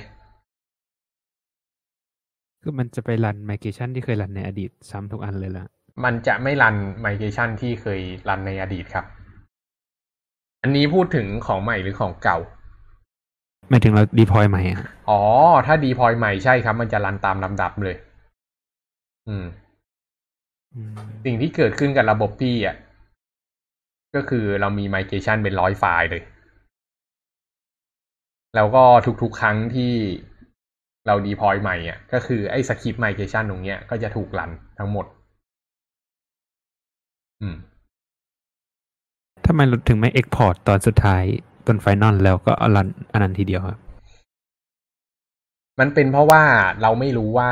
[2.62, 5.66] คือมันจะไปรัน migration ที่เคยรันในอดีตซ้ำทุกอันเลยละ
[6.04, 9.04] มันจะไม่รัน migration ที่เคยรันในอดีตครับ
[10.62, 12.38] อันนี้พูดถึงของใหม่หรือของเก่า
[13.70, 15.20] หมายถึงเรา deploy ใหม่อะอ๋อ
[15.66, 17.96] ถ้า deploy ใหม่ใช่ครับ มันจะรันตามลำดับเลย
[19.28, 19.46] อืม
[20.74, 20.92] อืม
[21.24, 22.76] สิ่งที่เกิดขึ้นกับระบบพี่อะ
[24.14, 26.22] ก็คือเรามี migration เป็นร้อยไฟล์เลย
[28.54, 28.84] แล้วก็
[29.22, 29.92] ทุกๆครั้งที่
[31.06, 35.06] เรา deploy ใหม่อะ ก็คือไอ้สคริปต์ migration ตรงเนี้ยก็จะถูกรันทั้งหมด
[37.42, 37.56] อืม
[39.46, 41.24] ทำไมเราถึงไม่ export ตอนสุดท้าย
[41.68, 43.78] ตอน final แล้วก็เอารันอันนั้นทีเดียวครับ
[45.80, 46.42] มันเป็นเพราะว่า
[46.82, 47.50] เราไม่รู้ว่า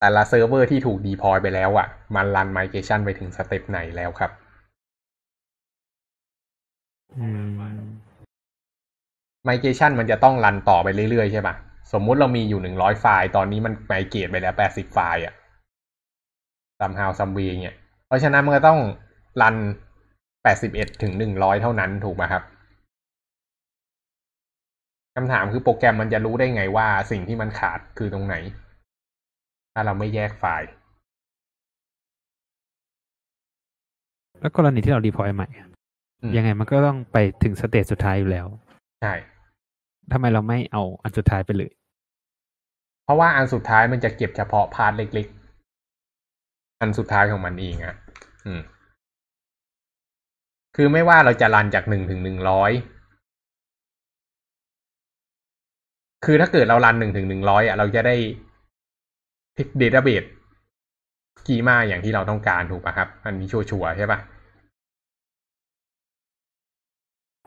[0.00, 4.30] แต่ละเซิร์ฟเวอร์ที่ถูก deploy ไปแล้วอะ มันรัน migration ไปถึง step ไหนแล้วครับ
[7.16, 7.48] อืม
[9.48, 11.54] migration มันจะต้องรันต่อไปเรื่อยๆใช่ปะ
[11.92, 15.34] สมมุติเรามีอยู่หนึ่งร้อยไฟล์ ตอนนี้มัน migrate ไปแล้วแปดสิบไฟล์อะ
[16.80, 18.80] somehow some way เนี่ย เพราะฉะนั้นมันก็ต้อง
[19.42, 19.56] รัน
[20.42, 22.42] แปดสิบเอ็ดถึงหนึ่งร้อยเท่านั้นถูกไหมครับ
[25.14, 28.36] คำถามคือโปรแกรมมันจะรู้ได้ไงว่าสิ่งที่มันขาดคือตรงไหน
[29.74, 30.68] ถ้าเราไม่แยกไฟล์
[34.40, 35.68] แล้วกรณีที่เรา deploy ใหม่อะ
[36.22, 38.46] อืมยังไงมันก็ต้องไปถึง stage สุดท้ายอยู่แล้ว
[39.02, 39.14] ใช่
[40.12, 41.70] ทำไมเราไม่เอาอันสุดท้ายไปเลย
[43.04, 45.26] เพราะว่าอันสุดท้ายมันจะเก็บเฉพาะพาร์ทเล็ก
[46.04, 47.94] ๆ อันสุดท้ายของมันเองอะ
[48.46, 48.60] อืม
[50.76, 52.72] คือไม่ว่าเราจะรันจากหนึ่งถึงหนึ่งร้อย
[56.24, 58.16] คือถ้าเกิดเรารันหนึ่งถึงหนึ่งร้อยอะเราจะได้
[59.78, 60.24] database
[61.46, 64.18] กีมาอย่างที่เราต้องการถูกป่ะครับ อันนี้ชัวร์ๆใช่ป่ะ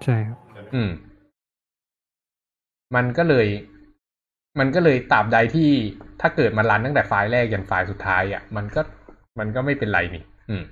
[0.04, 0.38] ใช่ครับ
[0.76, 0.90] อืม
[2.96, 3.48] มันก็เลย
[4.60, 5.70] มันก็เลยตราบใดที่
[6.22, 8.82] ถ้าเกิดมันรันตั้งแต่ไฟล์แรกยันไฟล์สุดท้ายอะ มันก็
[9.40, 10.64] มันก็ไม่เป็นไรนี่ อืม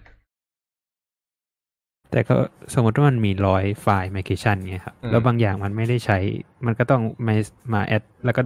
[2.14, 2.36] แต่ก็
[2.74, 6.18] สมมติว่ามันมีร้อยไฟล์ migration เนี่ยครับอืมแล้วบางอย่างมันไม่ได้ใช้
[6.66, 7.34] มันก็ต้องมา
[7.74, 8.42] มาแอด แล้วก็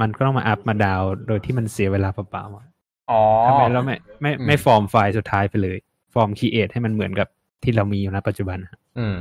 [0.00, 2.66] มันก็ต้องมา up มา down โดยที่มันเสียเวลาเปล่าๆอะ
[3.10, 5.76] อ๋อทำไมเราไม่ไม่อืมไม่ฟอร์มไฟล์สุดท้ายไปเลย
[6.14, 7.28] ฟอร์ม create ให้มันเหมือนกับ
[7.62, 9.16] ที่เรามีอยู่ณปัจจุบันครับอืม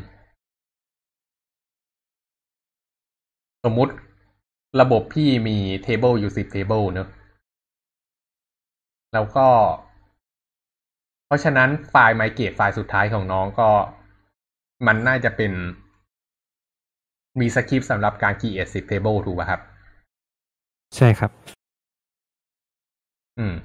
[3.66, 3.94] สมมุติ
[4.82, 7.08] ระบบพี่มี table อยู่สิบ table เนอะ
[9.14, 9.48] แล้วก็
[11.28, 13.70] เพราะฉะนั้นไฟล์ migrate ไฟล์สุดท้ายของน้องก็
[14.88, 15.52] มันน่าจะเป็น
[17.40, 19.62] มีสคริปต์สำหรับการ create 10 table ถูกป่ะครับ
[20.96, 21.32] ใช่ครับ
[23.40, 23.56] อืม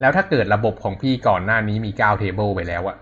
[0.00, 2.96] แล้วถ้าเกิดระบบของพี่ก่อนหน้านี้มี9 table ไปแล้วอะ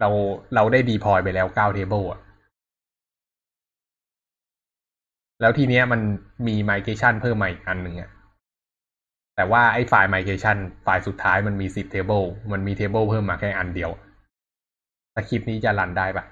[0.00, 0.08] เรา
[0.54, 2.20] เราได้ deploy ไปแล้ว9 table อะ
[5.40, 6.00] แล้วทีเนี้ยมัน
[6.46, 8.10] มี migration เพิ่มมาอีกอันหนึ่งอะ
[9.36, 13.90] แต่ว่าไอ้ไฟล์ migration ไฟล์สุดท้ายมันมี10 table มันมี table เพิ่มมาแค่อันเดียว
[15.14, 16.24] สคริปต์นี้จะรันได้ปะ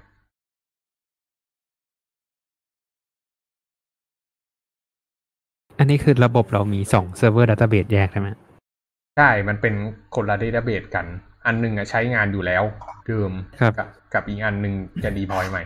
[5.79, 8.29] อันนี้คือระบบเรามีสองเซิร์ฟเวอร์ database แยกใช่ไหม
[9.17, 9.75] ใช่ มันเป็น
[10.15, 11.07] คนละ database กัน
[11.47, 12.63] อันหนึ่งอะใช้งานอยู่แล้ว
[13.07, 15.63] เดิมครับกับกับอีกอันหนึ่งจะ deploy ใหม่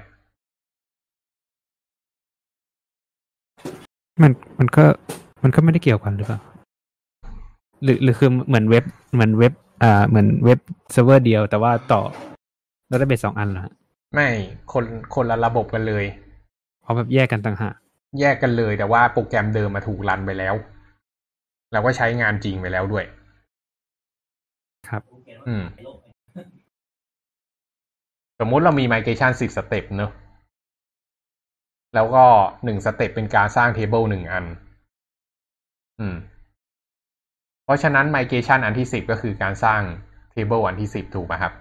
[4.23, 4.85] มันมันก็
[5.43, 6.41] มันก็ไม่ได้เกี่ยวกันหรือเปล่า
[7.83, 10.59] หรือหรือคือเหมือนเว็บเหมือนเว็บอ่าเหมือนเว็บ
[10.93, 12.01] เซิร์ฟเวอร์เดียวแต่ว่าต่อ
[12.91, 13.73] database สองอันเหรอฮะ
[14.15, 14.29] ไม่
[14.73, 16.05] คนคนละระบบกันเลย
[16.83, 17.75] เอาแบบแยกกันต่างหาก
[18.21, 20.55] แยกกันเลยแต่ว่าโปรแกรมเดิมมาถูกรันไปแล้ว
[21.73, 23.05] แล้วก็ใช้งานจริงไปแล้วด้วย
[24.89, 25.03] ครับ
[25.49, 25.65] อืม
[28.41, 30.11] สมมุติเรามี migration 10 step เนอะ
[31.95, 32.25] แล้วก็
[32.65, 34.45] หนึ่งสเต็ปเป็นการสร้าง table หนึ่งอัน
[36.01, 36.17] อืม
[37.65, 39.83] เพราะฉะนั้น migration อันที่สิบก็คือการสร้าง
[40.35, 41.53] table อันที่สิบถูกไหมครับ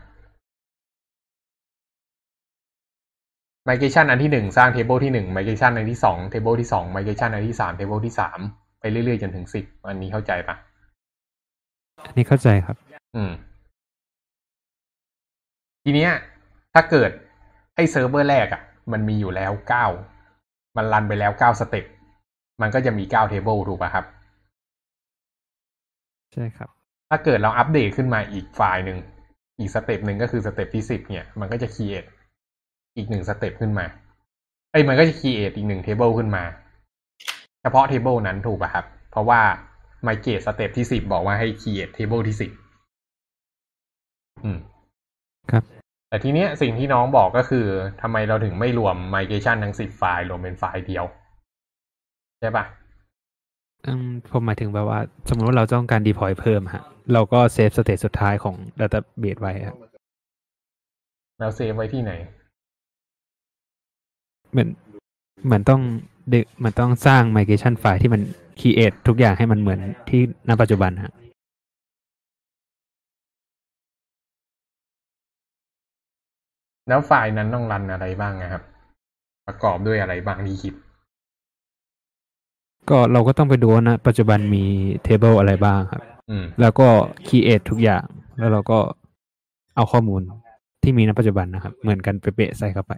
[3.68, 8.40] migration อันที่หนึ่งสร้าง table ที่หนึ่ง migration อันที่สอง table ที่สอง migration อันที่สาม table ที่สาม
[8.80, 10.56] ไปเรื่อยๆจนถึงสิบอันนี้เข้าใจปะ
[12.08, 12.76] อันนี้เข้าใจครับ
[13.16, 13.32] อืม
[15.84, 16.12] ทีเนี้ย
[16.74, 17.12] ถ้าเกิด
[17.76, 18.62] ไอ้เซิร์ฟเวอร์แรกอะ่ะ
[18.92, 19.86] มันมีอยู่แล้วเก้า
[20.78, 21.86] มันรันไปแล้วเก้า step
[22.62, 24.06] มันก็จะมีเก้า table ถูกป่ะครับ
[26.34, 26.70] ใช่ครับ
[27.10, 28.98] ถ้าเกิดเราอัปเดตขึ้นมาอีกไฟล์หนึ่ง
[29.60, 32.08] อีก step หนึ่งก็คือ step ที่สิบเนี่ย มันก็จะ create
[32.96, 33.86] อีกหนึ่ง step ขึ้นมา
[34.72, 36.44] เอ้ยมันก็จะ create อีกหนึ่ง table ขึ้นมา
[37.62, 39.42] เฉพาะ table นั้นถูกป่ะครับ เพราะว่า
[40.08, 42.52] migrate step ที่สิบบอกว่าให้ create table ที่สิบ
[44.44, 44.58] อืม
[45.52, 45.64] ครับ
[46.10, 47.66] แต่ทีเนี้ยสิ่งที่น้องบอกก็คือ
[48.02, 51.06] ทำไมเราถึงไม่รวม migration ทั้งสิบไฟล์รวมเป็นไฟล์เดียว
[52.40, 52.66] ใช่ปะ
[53.86, 59.78] อืมผมหมายถึงแบบว่า สมมติว่าเราต้องการ deploy เพิ่มฮะ เราก็ save state สุดท้ายของ database ไว้ครับ
[61.40, 62.12] แล้ว save ไว้ที่ไหน
[64.52, 64.70] เหมือน
[65.46, 65.82] เหมือนต้อง
[66.34, 68.22] ดึงมันต้องสร้าง migration ไฟล์ที่มัน
[68.60, 71.14] create ทุกอย่างให้มันเหมือนที่ณปัจจุบันฮะ
[76.88, 78.64] แล้วไฟล์นั้นต้องรันอะไรบ้างนะครับ
[79.48, 80.74] ประกอบด้วยอะไรบ้างที่คิด
[82.90, 84.64] ก็เราก็ต้องไปดูว่านะ ปัจจุบันมี
[85.06, 86.88] table อะไรบ้างครับอืมแล้วก็
[87.28, 88.06] create ทุกอย่าง
[88.38, 88.80] แล้วเราก็
[89.76, 90.22] เอาข้อมูล
[90.84, 92.94] ที่มีณปัจจุบันนะครับ เหมือนกันเป๊ะๆใส่เข้าไป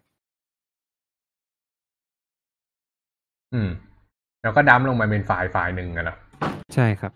[3.53, 3.69] อืม
[4.41, 6.15] แล้วก็ dump ลงมาเป็นไฟล์ไฟล์หนึ่งกันเหรอ
[6.73, 7.13] ใช่ครับ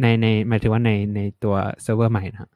[0.00, 2.50] ในในหมายถึงว่าในในตัวเซิร์ฟเวอร์ใหม่นะ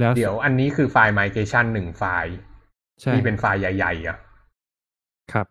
[0.00, 2.34] แล้วเดี๋ยวอันนี้คือไฟล์ migration หนึ่งไฟล์
[3.00, 4.18] ใช่ที่เป็นไฟล์ใหญ่ๆอะ
[5.32, 5.46] ครับ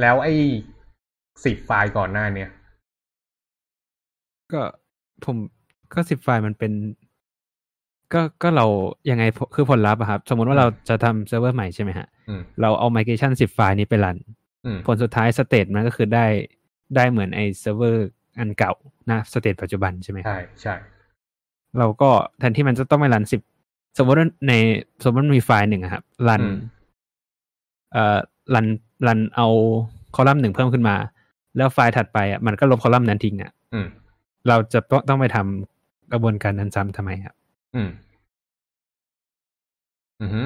[0.00, 0.34] แล้วไอ้
[1.44, 2.50] สิบไฟล์ก่อนหน้าเนี้ย
[4.52, 4.62] ก็
[5.24, 5.36] ผม
[5.94, 6.72] ก็สิบไฟล์มันเป็น
[8.14, 8.66] ก็ก็เรา
[9.10, 14.16] ยังไงพคือผลลัพธ์อะครับ สมมติว่าเราจะทำเซิร์ฟเวอร์ใหม่ใช่ไหมฮะอืมเราเอา migration สิบไฟล์นี้ไปรัน
[14.66, 16.26] อืมผลสุดท้าย state มันก็คือได้
[16.96, 18.06] ได้เหมือนไอ้เซิร์ฟเวอร์
[18.38, 18.72] อันเก่า
[19.10, 20.74] นะ state ปัจจุบันใช่ไหมครับใช่ใช่
[21.78, 23.40] เราก็แทนที่มันจะต้องไปรันสิบ
[23.96, 24.52] สมมติว่าใน
[25.02, 26.56] สมมติมันมีไฟล์หนึ่งอะครับรันอืม
[27.92, 28.18] เอ่อ
[28.54, 28.66] รัน
[29.06, 29.46] รันเอา
[30.14, 30.96] คอลัมน์หนึ่งเพิ่มขึ้นมา
[31.56, 33.86] แล้วไฟล์ถัดไปอะมันก็ลบคอลัมน์นั้นทิ้งอะอืม
[34.48, 37.34] เราจะต้องต้องไปทำกระบวนการนั้นซ้ำทำไมครับ
[37.74, 37.88] อืม
[40.22, 40.42] อือฮึ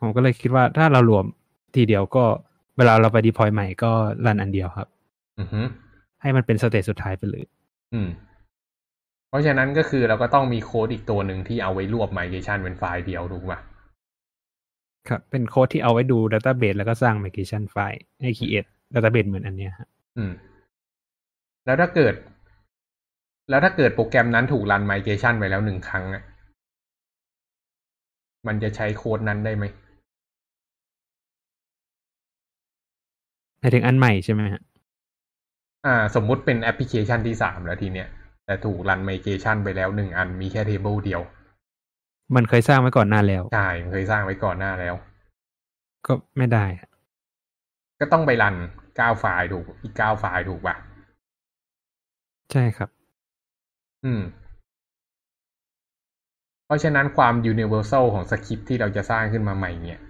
[0.00, 1.24] ผมก็เลยคิดว่าถ้าเรารวม
[1.74, 2.24] ทีเดียวก็
[2.76, 3.92] เวลาเราไป deploy ใหม่ก็
[4.26, 4.88] รันอันเดียวครับ
[5.40, 5.60] อือฮึ
[6.22, 7.44] ให้มันเป็น state สุดท้ายไปเลย
[7.94, 8.08] อืม
[9.28, 13.58] เพราะฉะนั้นก็คือเราก็ต้องมีโค้ดอีกตัวหนึ่งที่เอาไว้รวบ migration เป็นไฟล์เดียวถูกป่ะ
[15.08, 20.32] ครับเป็นโค้ดที่เอาไว้ดู database แล้วก็สร้าง migration ไฟล์ให้ create database เหมือนอันเนี้ยครับอืม
[21.66, 22.14] แล้วถ้าเกิด
[23.50, 26.22] แล้วถ้าเกิดโปรแกรมนั้นถูกรัน migration ไปแล้วหนึ่งครั้งอะ
[28.46, 29.64] มันจะใช้โค้ดนั้นได้ไหม
[33.60, 34.62] หมายถึงอันใหม่ใช่ไหมฮะ
[35.86, 38.08] อ่า สมมุติเป็นแอปพลิเคชันที่สามแล้วทีเนี้ย
[38.48, 41.20] แต่ถูกรัน migration ไปแล้วหนึ่งอันมีแค่ table เดียว
[42.34, 44.94] มันเคยสร้างไว้ก่อนหน้าแล้ว ใช่ มันเคยสร้างไว้ก่อนหน้าแล้ว
[46.06, 46.90] ก็ไม่ได้ฮะ
[48.00, 48.54] ก็ต้องไปรัน
[48.96, 50.76] เก้าไฟล์ถูก อีกเก้าไฟล์ถูกปะ
[52.52, 52.88] ใช่ครับ
[54.04, 54.22] อืม
[56.66, 60.00] เพราะฉะนั้นความ universal ของสคริปต์ที่เราจะสร้างขึ้นมาใหม่เนี่ย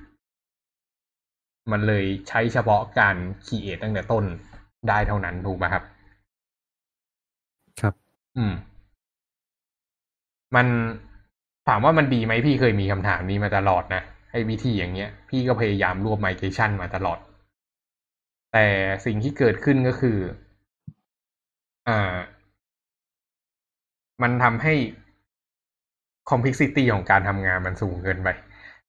[1.70, 4.24] มันเลยใช้เฉพาะการ create ตั้งแต่ต้น
[4.88, 5.97] ได้เท่านั้นถูกป่ะครับครับ
[8.38, 8.54] อืม
[10.56, 10.66] มัน
[11.68, 17.18] ถามว่ามันดีไหมพี่เคยมีคำถามนี้มาตลอดนะไอ้วิธีอย่างเงี้ย พี่ก็พยายามรวบ migration มาตลอด
[18.52, 18.66] แต่
[19.04, 20.18] สิ่งที่เกิดขึ้นก็คือ
[21.88, 22.16] อ่า
[24.22, 24.74] มันทำให้
[26.30, 28.28] complexity ของการทำงานมันสูงเกินไป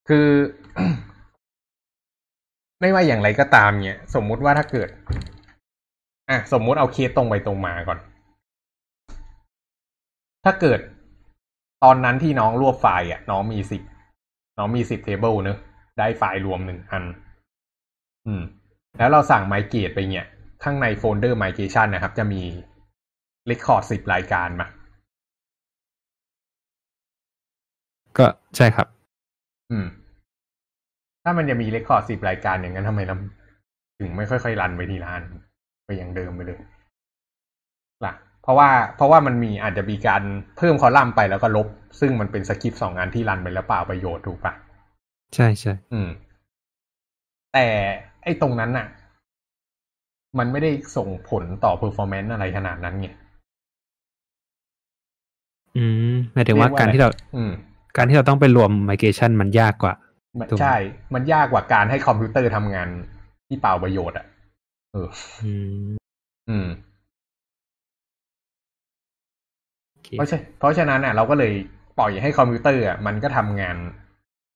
[0.09, 0.27] คือ
[2.81, 4.89] ไม่ว่าอย่างไรก็ตามเนี่ย สมมุติว่าถ้าเกิด
[6.29, 7.99] อะ สมมุติเอาเคสตรงไปตรงมาก่อน
[10.45, 10.79] ถ้าเกิด
[11.83, 13.81] ตอนนั้นที่น้องรวบไฟล์อะ น้องมีสิบ
[14.57, 15.57] น้องมีสิบ table เนอะ
[15.97, 17.03] ได้ไฟล์รวมหนึ่งอัน
[18.27, 18.41] อืม
[18.97, 20.25] แล้วเราสั่ง migrate ไปเนี่ย
[20.63, 22.41] ข้างใน folder migration นะครับ จะมี
[23.49, 24.67] record สิบรายการมา
[28.17, 28.25] ก็
[28.55, 28.87] ใช่ครับ
[29.71, 29.87] อืม
[31.23, 33.15] ถ้ามันจะมี record สิบรายการอย่างนั้นทำไมเรา
[33.99, 35.23] ถึงไม่ค่อยๆรันไปทีละอัน
[35.85, 36.59] ไปอย่างเดิมไปเลย
[38.05, 40.23] ล่ะเพ ราะว่าเพราะว่ามันมีอาจจะมีการ
[40.57, 41.67] เพิ่มคอลัมน์ไปแล้วก็ลบ
[41.99, 44.53] ซึ่งมันเป็นสคริปต์สองอันที่รันไปแล้วเปล่าประโยชน์ถูกปะ
[45.35, 46.09] ใช่ใช่อืม
[47.53, 47.67] แต่
[48.23, 48.87] ไอ้ตรงนั้นน่ะ
[50.37, 53.09] มันไม่ได้ส่งผลต่อ performance อะไรขนาดนั้นไง
[55.77, 57.51] อืมหมายถึงว่าเรียกว่าการที่เรา อืม
[57.97, 59.93] การที่เราต้องไปรวม migration มันยากกว่า
[60.39, 60.75] มันถูกใช่
[61.13, 62.87] มันยากกว่าการให้คอมพิวเตอร์ทำงาน
[63.47, 64.25] ที่เปล่าประโยชน์อะ
[64.93, 65.09] เออ
[65.43, 65.53] อื
[65.91, 65.95] ม
[66.49, 66.67] อืม
[70.09, 71.53] เคเพราะฉะเพราะฉะนั้นอะเราก็เลย
[71.99, 73.77] ปล่อยให้คอมพิวเตอร์อะมันก็ทำงาน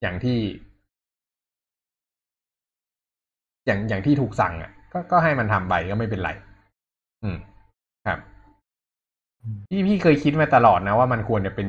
[0.01, 0.37] อย่างที่
[3.65, 6.31] อย่างอย่างที่ถูกสั่ง อะ ก็ก็ให้มันทำไปก็ไม่เป็นไร
[7.23, 7.37] อืม
[8.07, 8.19] ครับ
[9.69, 11.67] พี่พี่เคยคิดมาตลอดนะว่ามันควรจะเป็น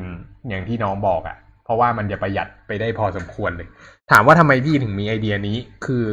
[0.49, 3.68] อย่างที่น้องบอกอะ่ะ เพราะว่ามันจะประหยัดไปได้พอสมควรเลย
[4.11, 6.05] ถามว่าทำไมพี่ถึงมีไอเดียนี้ คือ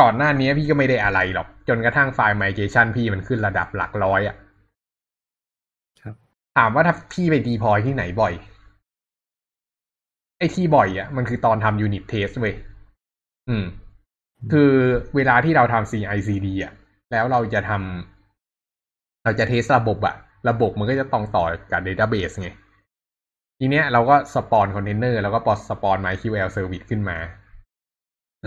[0.00, 4.41] ก่อนหน้านี้พี่ก็ไม่ได้อะไรหรอก จนกระทั่งไฟล์ migration พี่มันขึ้นระดับหลักร้อยอะ่ะครับ
[6.56, 8.32] ถามว่าถ้าพี่ไปดีพอยที่ไหนบ่อย
[10.38, 12.54] ไอ้ที่บ่อยอะ่ะ มันคือตอนทำ unit test เว้ย
[13.48, 13.64] อืม
[14.52, 14.72] คือ
[15.16, 16.72] เวลาที่เราทำ CICD อะ
[17.12, 20.16] แล้วเราจะทำเราจะเทสระบบอะ
[20.48, 22.50] ระบบมันก็จะต้องต่อกับ Database ไง
[23.58, 27.18] ทีเนี้ยเราก็ spawn container แล้วก็ปอ spawn MySQL Service ขึ้นมา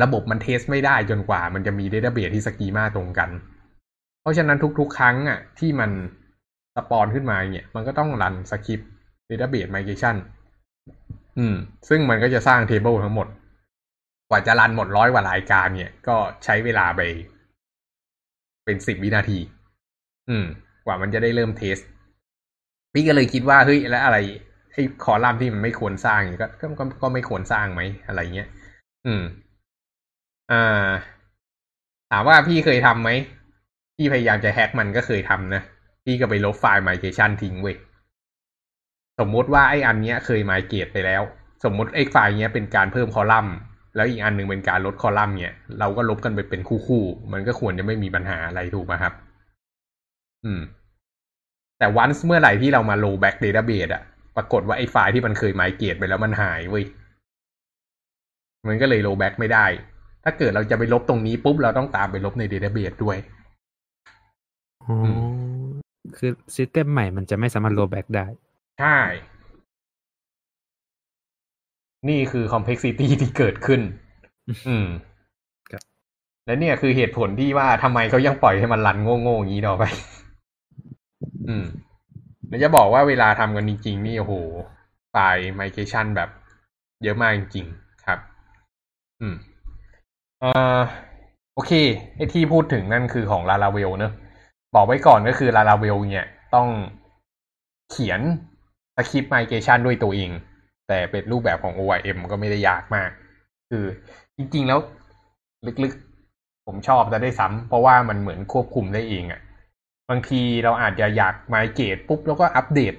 [0.03, 3.29] ระบบมัน test ไม่ได้จนกว่า มันจะมี Database ที่ schema ตรงกัน
[4.21, 5.91] เพราะฉะนั้นทุก ๆ ครั้งอะ ที่มัน
[6.75, 8.89] spawn ขึ้นมาเนี่ยมันก็ต้องรัน script
[9.29, 10.15] Database Migration
[11.37, 11.55] อืม
[11.89, 13.27] ซึ่งมันก็จะสร้าง table ทั้งหมด
[14.29, 17.01] กว่าจะรันหมดร้อยกว่ารายการเนี่ย ก็ใช้เวลาไป
[18.65, 19.39] เป็นสิบวินาที
[20.29, 20.45] อืม
[20.85, 21.77] กว่ามันจะได้เริ่มเทส
[22.93, 24.17] พี่ก็เลยคิดว่า เฮ้ย แล้วอะไร
[24.71, 28.49] ไอ้คอลัมน์ที่มันไม่ควรสร้างก็ก็ก็ก็ไม่ควรสร้างไหมอะไรเงี้ย
[29.05, 29.23] อืม
[30.51, 30.89] อ่า
[32.11, 33.09] ถามว่าพี่เคยทำไหม
[33.95, 35.61] พี่พยายามจะแฮ็กมันก็เคยทำนะ
[36.05, 37.75] พี่ก็ไปลบไฟล์ migration ทิ้งเว้ย
[39.19, 41.23] สมมุติว่าไอ้อันเนี้ยเคย migrate ไปแล้ว
[41.63, 43.55] สมมุติไอ้ไฟล์เนี้ยเป็นการเพิ่มคอลัมน์
[43.95, 49.13] แล้วอีกอันหนึ่งเป็นการลดคอลัมน์เนี่ย เราก็ลบกันไปเป็นคู่ๆ มันก็ควรจะไม่มีปัญหาอะไรถูกไหมครับ
[50.45, 50.61] อืม
[51.79, 54.03] แต่วันเมื่อไหร่ที่เรามา roll back database อะ
[54.35, 56.85] ปรากฏว่าไอ้ไฟล์ที่มันเคย migrate ไปแล้วมันหายเว้ย
[58.67, 59.65] มันก็เลย roll back ไม่ได้
[60.23, 63.17] ถ้าเกิดเราจะไปลบตรงนี้ปุ๊บเราต้องตามไปลบใน database ด้วย
[64.83, 65.34] อ๋อ
[66.17, 68.25] คือ system ใหม่มันจะไม่สามารถ roll back ได้
[68.79, 68.97] ใช่
[72.09, 73.81] นี่คือ complexity ที่เกิดขึ้น
[74.67, 74.87] อืม
[75.71, 75.83] ครับ
[76.45, 79.83] และเนี่ยคือเหตุผลที่ว่าทำไมเขายังปล่อยให้มันรันโง่ๆอย่างนี้ต่อไป
[81.49, 81.65] อืม
[82.47, 84.33] แล้วจะบอกว่าเวลาทำกันจริงๆนี่โอ้โห
[85.11, 86.29] ไฟล์ migration แบบ
[87.03, 88.19] เยอะมากจริงๆครับ
[89.21, 89.35] อืม
[90.39, 90.79] เอ่อ
[91.53, 91.71] โอเค
[92.15, 94.13] ไอที่พูดถึงนั่นคือของ Laravel เนอะ
[94.75, 96.67] บอกไว้ก่อนก็คือ Laravel เนี่ยต้อง
[97.91, 98.21] เขียน
[98.95, 100.31] สคริปต์ migration ด้วยตัวเอง
[100.87, 103.09] แต่เป็นรูปแบบของ ORM ก็ไม่ได้ยากมาก
[103.69, 103.85] คือ
[104.37, 104.79] จริงๆแล้ว
[105.83, 109.41] ลึกๆ ผมชอบจะได้ซ้ำเพราะว่ามันเหมือนควบคุมได้เองอะ่ะ
[110.09, 112.93] บางทีเราอาจจะอยากไมเกตปุ๊บแล้วก็อัปเดต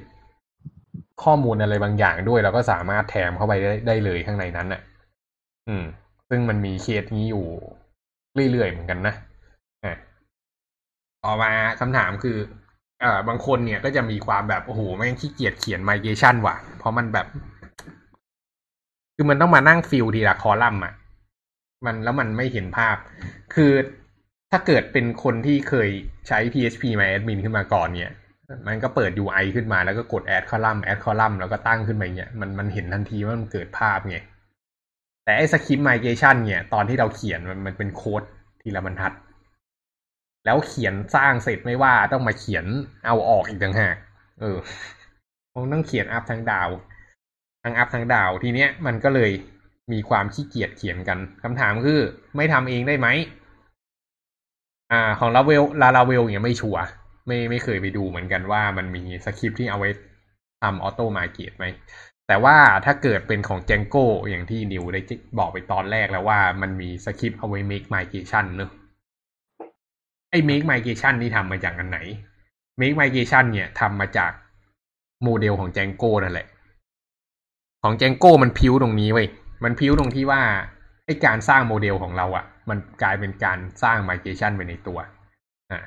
[1.23, 4.81] ข้อมูลอะไรบางอย่างด้วยเราก็สามารถแถมเข้าไปได้ได้เลยข้างในนั้นน่ะ
[5.69, 5.85] อืม
[6.29, 7.47] ซึ่งมันมีเคสนี้อยู่
[8.51, 9.15] เรื่อยๆเหมือนกันนะ
[11.27, 12.39] ต่อมาคำถามคือ
[13.01, 17.27] เอ่อบางคนเนี่ยก็จะมีความแบบโอ้โหแม่งขี้เกียจเขียน migration ว่ะ เพราะมันแบบ
[19.15, 20.95] คือมันต้องมานั่งฟิลทีละคอลัมน์อะ
[21.85, 22.97] มันแล้วมันไม่เห็นภาพ
[23.55, 23.73] คือ
[24.51, 25.89] ถ้าเกิดเป็นคนที่เคย
[26.29, 28.13] ใช้ PHP MyAdmin ขึ้นมาก่อนเนี่ย
[28.67, 34.19] มันก็เปิด UI ขึ้นมาแล้วก็กด add column add column แล้วก็ตั้งขึ้นไปเนี่ยมันมันเห็นทันทีว่ามันเกิดภาพไง
[35.25, 38.23] แต่ไอ้สคริปต์ migration เนี่ย ตอนที่เราเขียนมันมันเป็นโค้ด
[38.63, 39.13] ทีละบรรทัด
[40.47, 42.67] แล้วเขียนสร้างเสร็จไม่ว่าต้องมาเขียน
[43.07, 43.97] เอาออกอีกต่างหาก
[44.41, 44.57] เออ
[45.55, 46.71] คงต้องเขียนอัพทั้งดาว
[47.63, 49.31] ทั้งอัพทั้งดาวทีเนี้ยมันก็เลย
[49.93, 52.01] มีความขี้เกียจเขียนกันคำถามคือ
[52.37, 53.09] ไม่ทำเองได้ไหม
[54.93, 56.83] อ่า ของลาเวลลาลาเวลเนี่ยไม่ชัวร์
[57.27, 59.91] ไม่ไม่เคยไปดูเหมือนกันว่ามันมีสคริปที่เอาไว้
[60.63, 61.65] ทำออโต้มาเก็ตไหม
[62.29, 65.01] แต่ว่าถ้าเกิดเป็นของ Django อย่างที่นิวได้
[65.39, 68.71] บอกไปตอนแรกแล้วว่ามันมีสคริปต์เอาไว้ make migration เนอะ
[70.31, 71.99] ไอ้ make migration นี่ทำมาจากอันไหน
[72.81, 74.33] make migration เนี่ยทำมาจาก
[75.23, 76.47] โมเดลของ Django นั่นแหละ
[77.83, 79.29] ของ Django มันพิ้วตรงนี้เว้ย
[79.65, 80.43] มันพิ้วตรงที่ว่า
[81.05, 84.99] ไอ้การสร้างโมเดลของเราอะ่ะ มันกลายเป็นการสร้าง migration ไปในตัว
[85.73, 85.81] อ่า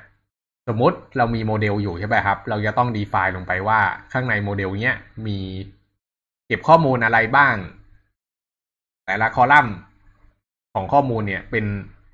[0.68, 3.80] สมมติเรามีโมเดลอยู่ใช่ไหมครับ เราจะต้อง define ลงไปว่า
[4.12, 5.38] ข้างในโมเดลเนี้ยมี
[6.46, 7.54] เก็บข้อมูลอะไรบ้าง
[9.06, 9.74] แต่ละคอลัมน์
[10.74, 11.64] ของข้อมูลเนี่ยเป็น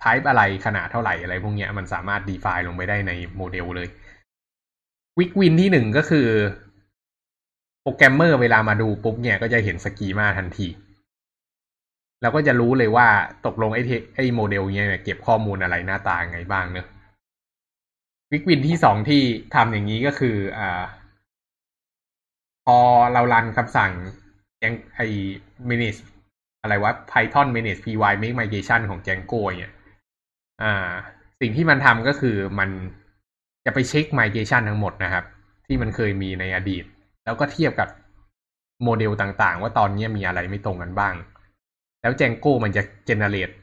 [0.03, 3.89] type อะไรขนาดเท่าไหร่อะไรพวกเนี้ยมันสามารถ define ลงไปได้ในโมเดลเลย
[5.19, 6.29] quick win ที่หนึ่งก็คือ
[7.83, 10.69] โปรแกรมเมอร์เวลามาดูปุ๊บเนี่ยก็จะเห็น schema ทันที
[12.23, 13.09] เราก็จะรู้เลยว่า
[13.47, 13.83] ตกลงไอ้
[14.15, 16.87] ไอ้โมเดลเนี่ยเก็บข้อมูลอะไรหน้าตาไงบ้างเนอะ
[18.33, 19.23] วิกวินที่สองที่
[19.55, 20.83] ทำอย่างนี้ก็คืออ่า
[22.67, 22.79] พอ
[23.13, 23.93] เรารันคำสั่ง
[24.65, 25.07] ยังไอ้
[25.69, 26.01] manage
[26.63, 29.75] อะไรวะ Python manage py make migration ของ Django เนี่ย
[30.63, 30.93] อ่า
[31.41, 32.71] สิ่งที่มันทำก็คือมัน
[33.65, 35.25] จะไปเช็ค migration ทั้งหมดนะครับ
[35.67, 36.85] ที่มันเคยมีในอดีต
[37.25, 37.89] แล้วก็เทียบกับ
[38.85, 41.15] โมเดลต่างๆ ว่าตอนนี้มีอะไรไม่ตรงกันบ้าง
[42.03, 43.55] แล้ว Django มันจะ generate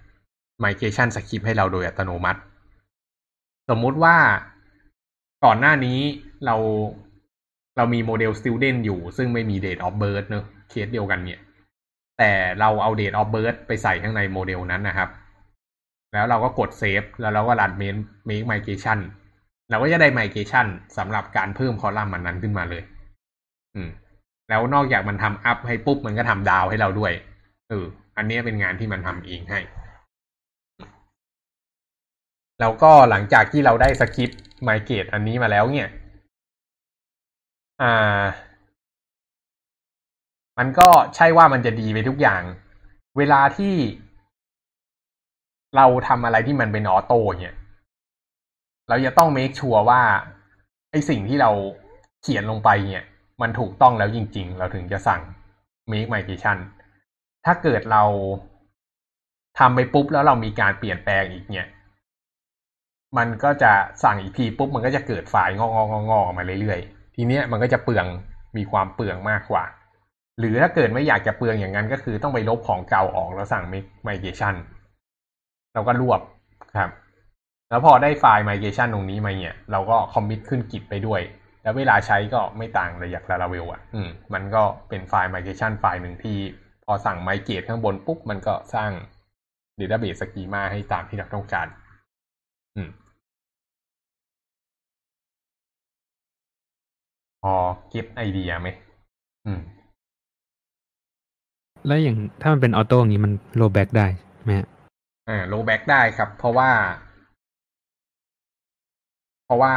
[0.64, 2.40] migration script ให้เราโดยอัตโนมัติ
[3.70, 4.16] สมมุติว่า
[5.46, 6.00] ก่อนหน้านี้
[6.46, 6.56] เรา
[7.78, 11.40] เรามี model student อยู่ ซึ่งไม่มี date of birth เนอะเคสเดียวกันเนี่ย
[12.18, 15.10] แต่เราเอา date of birth ไปใส่ข้างในโมเดลนั้นนะครับ
[16.14, 17.72] แล้วเราก็กด save แล้วเราก็รัน
[18.30, 19.00] make migration
[19.70, 22.84] เราก็จะได้ migration สำหรับการเพิ่มคอลัมน์มันนั้นขึ้นมาเลย
[23.76, 23.90] อืม
[24.50, 27.14] แล้วนอกจากมันทำ up ให้ปุ๊บมันก็ทำดาวให้เราด้วย
[27.70, 27.86] เออ
[28.18, 29.60] อันนี้เป็นงานที่มันทำเองให้
[32.60, 35.90] แล้วก็หลังจากที่เราได้สคริปต์ไมเกตอันนี้มาแล้วเนี่ย
[37.82, 38.24] อ่า
[40.58, 42.42] มันก็ใช่ว่ามันจะดีไปทุกอย่าง
[43.18, 43.74] เวลาที่
[45.78, 47.56] เราทำอะไรที่มันเป็นออโต้เนี่ย
[48.90, 50.02] เราจะต้องเมคชัวร์ว่า
[50.92, 51.52] ไอสิ่งที่เรา
[52.22, 53.04] เขียนลงไปเนี่ย
[53.42, 55.22] มันถูกต้องแล้วจริง ๆ เราถึงจะสั่ง
[55.92, 56.58] make migration
[57.46, 58.04] ถ้าเกิดเรา
[59.60, 61.68] ทำไปปุ๊บแล้วเรามีการเปลี่ยนแปลงอีกเนี่ย
[63.18, 63.72] มันก็จะ
[64.04, 68.06] สั่งอีกทีปุ๊บ มันก็จะเกิดไฟล์งอกงอกงอกมาเรื่อยๆ ทีเนี้ยมันก็จะเปลือง
[68.58, 69.64] มีความเปลืองมากกว่า
[70.40, 74.56] หรือถ้าเกิดไม่อยากจะเปลืองอย่างนั้นก็คือต้องไปลบของเก่าออกแล้วสั่ง make migration
[75.74, 76.22] เราก็รวบ
[76.78, 76.90] ครับ
[77.70, 81.22] แล้วพอได้ไฟล์ migration ตรงนี้มาเนี่ย เราก็คอมมิตขึ้นกิจไปด้วย
[81.64, 86.38] แล้วเวลาใช้ก็ไม่ต่างอะไรจาก Laravel อะ อืม มันก็เป็นไฟล์ migration ไฟล์หนึ่งที่
[86.86, 88.92] พอสั่ง migrate ข้างบนปุ๊บ มันก็สร้าง
[89.80, 91.68] database schema ให้ตามที่เราต้องการ
[92.76, 92.90] อืม
[97.44, 97.54] พอ
[97.90, 98.70] เก็บไอเดียไหม
[99.48, 99.62] อืม
[101.88, 104.08] แล้วอย่างถ้ามันเป็น auto อย่างนี้มัน roll back ได้
[104.44, 104.68] ไหมฮะ
[105.28, 106.72] อ่า roll backได้ครับ เพราะว่า
[109.46, 109.74] เพราะว่า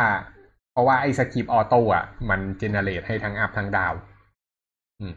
[0.72, 3.94] เพราะว่าไอ้ script auto อะ มัน generate ให้ทั้ง up ทั้ง down
[5.00, 5.14] อืม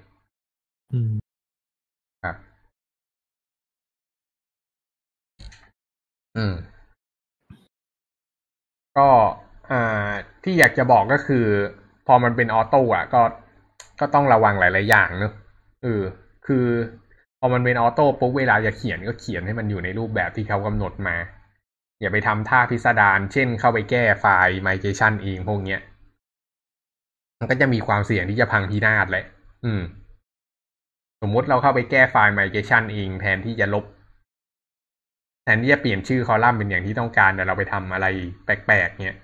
[0.92, 1.12] อืม
[2.24, 2.60] ครับ
[6.36, 6.54] อืม
[8.98, 9.10] ก็
[9.72, 10.12] อ่า
[10.44, 11.46] ที่อยากจะบอกก็คือ
[12.08, 13.22] พอมันเป็นออโต้อะ ก็
[14.00, 15.34] ก็ต้องระวังหลาย ๆ อย่างเนอะ
[15.84, 16.02] เออ
[16.46, 16.66] คือ
[17.40, 21.16] พอมันเป็นออโต้ปุ๊บเวลาจะเขียนก็เขียนให้มันอยู่ในรูปแบบที่เขากำหนดมา
[22.00, 25.80] อย่าไปทำท่าพิสดารเช่นเข้าไปแก้ไฟล์ migration เองพวกเนี้ย
[27.40, 29.26] มันก็จะมีความเสี่ยงที่จะพังพินาศแหละ
[29.66, 29.82] อืม
[31.22, 33.86] สมมติเราเข้าไปแก้ไฟล์ migration เองแทนที่จะลบ
[35.44, 38.08] แทนที่จะเปลี่ยนชื่อคอลัมน์เป็นอย่างที่ต้องการแต่เราไปทำอะไร
[38.46, 39.18] แปลกๆเนี้ย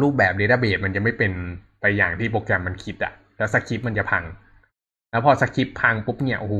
[0.00, 1.32] รูปแบบเดต้าเบสมันจะไม่เป็น
[1.80, 4.24] ไปอย่างที่โปรแกรมมันคิดอะแล้วสคริปต์มันจะพัง
[5.12, 6.56] แล้วพอสคริปต์พังปุ๊บเนี่ยโอ้โห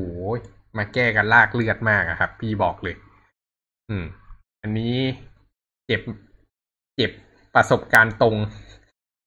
[0.77, 2.97] มาแก้กันลากเลือดมากครับ พี่บอกเลย
[3.89, 4.05] อืม
[4.63, 4.97] อันนี้
[5.87, 6.03] เจ็บ
[6.97, 7.11] เจ็บ
[7.55, 8.37] ประสบการณ์ตรง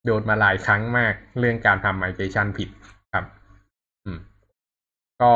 [0.05, 2.69] โดนมาหลายครั้งมาก เรื่องการทำ migration ผิด
[3.13, 3.25] ครับ
[4.05, 4.19] อืม
[5.21, 5.33] ก็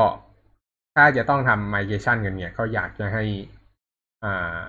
[0.96, 3.24] ถ้าจะต้องทำ migration กันเนี่ยก็อยากจะให้
[4.24, 4.60] อ่า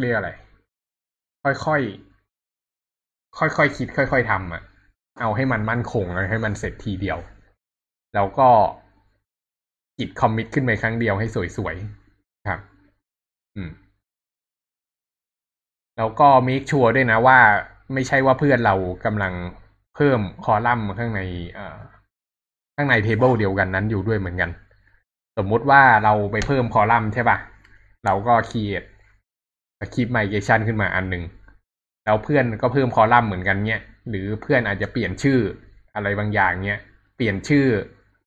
[0.00, 0.30] เรียกอะไร
[1.44, 4.62] ค่อยๆ ค่อยๆคิด ค่อย ๆทำอะ
[5.20, 7.18] เอาให้มันมั่นคงให้มันเสร็จทีเดียว
[8.14, 8.48] แล้วก็
[9.98, 12.60] จิตคอมมิตขึ้นไปครั้งเดียวให้สวยๆครับ
[13.56, 13.70] อืม
[15.96, 17.38] แล้วก็ make sure ด้วยนะว่า
[17.94, 19.32] ไม่ใช่ว่าเพื่อนเรากำลัง
[19.94, 21.20] เพิ่มคอลัมน์ข้างใน
[21.54, 21.78] เอ่อ
[22.76, 24.50] ข้างใน table เดียวกันนั้นอยู่ด้วยเหมือนกัน
[25.38, 27.38] สมมติว่าเราไปเพิ่มคอลัมน์ใช่ปะ
[28.04, 28.86] เราก็ create
[29.94, 31.22] คลิป migration ขึ้นมาอันหนึ่ง
[32.04, 35.38] แล้วเพื่อนก็เพิ่มคอลัมน์เหมือนกันเนี่ย หรือเพื่อนอาจจะเปลี่ยนชื่อ
[35.94, 36.80] อะไรบางอย่างเนี่ย
[37.16, 37.64] เปลี่ยนชื่อ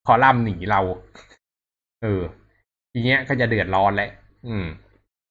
[0.06, 0.80] คอลัมน์หนีเรา
[2.02, 2.22] เออ
[2.92, 4.10] ทีเนี้ยก็จะเดือดร้อนแหละ
[4.48, 4.66] อืม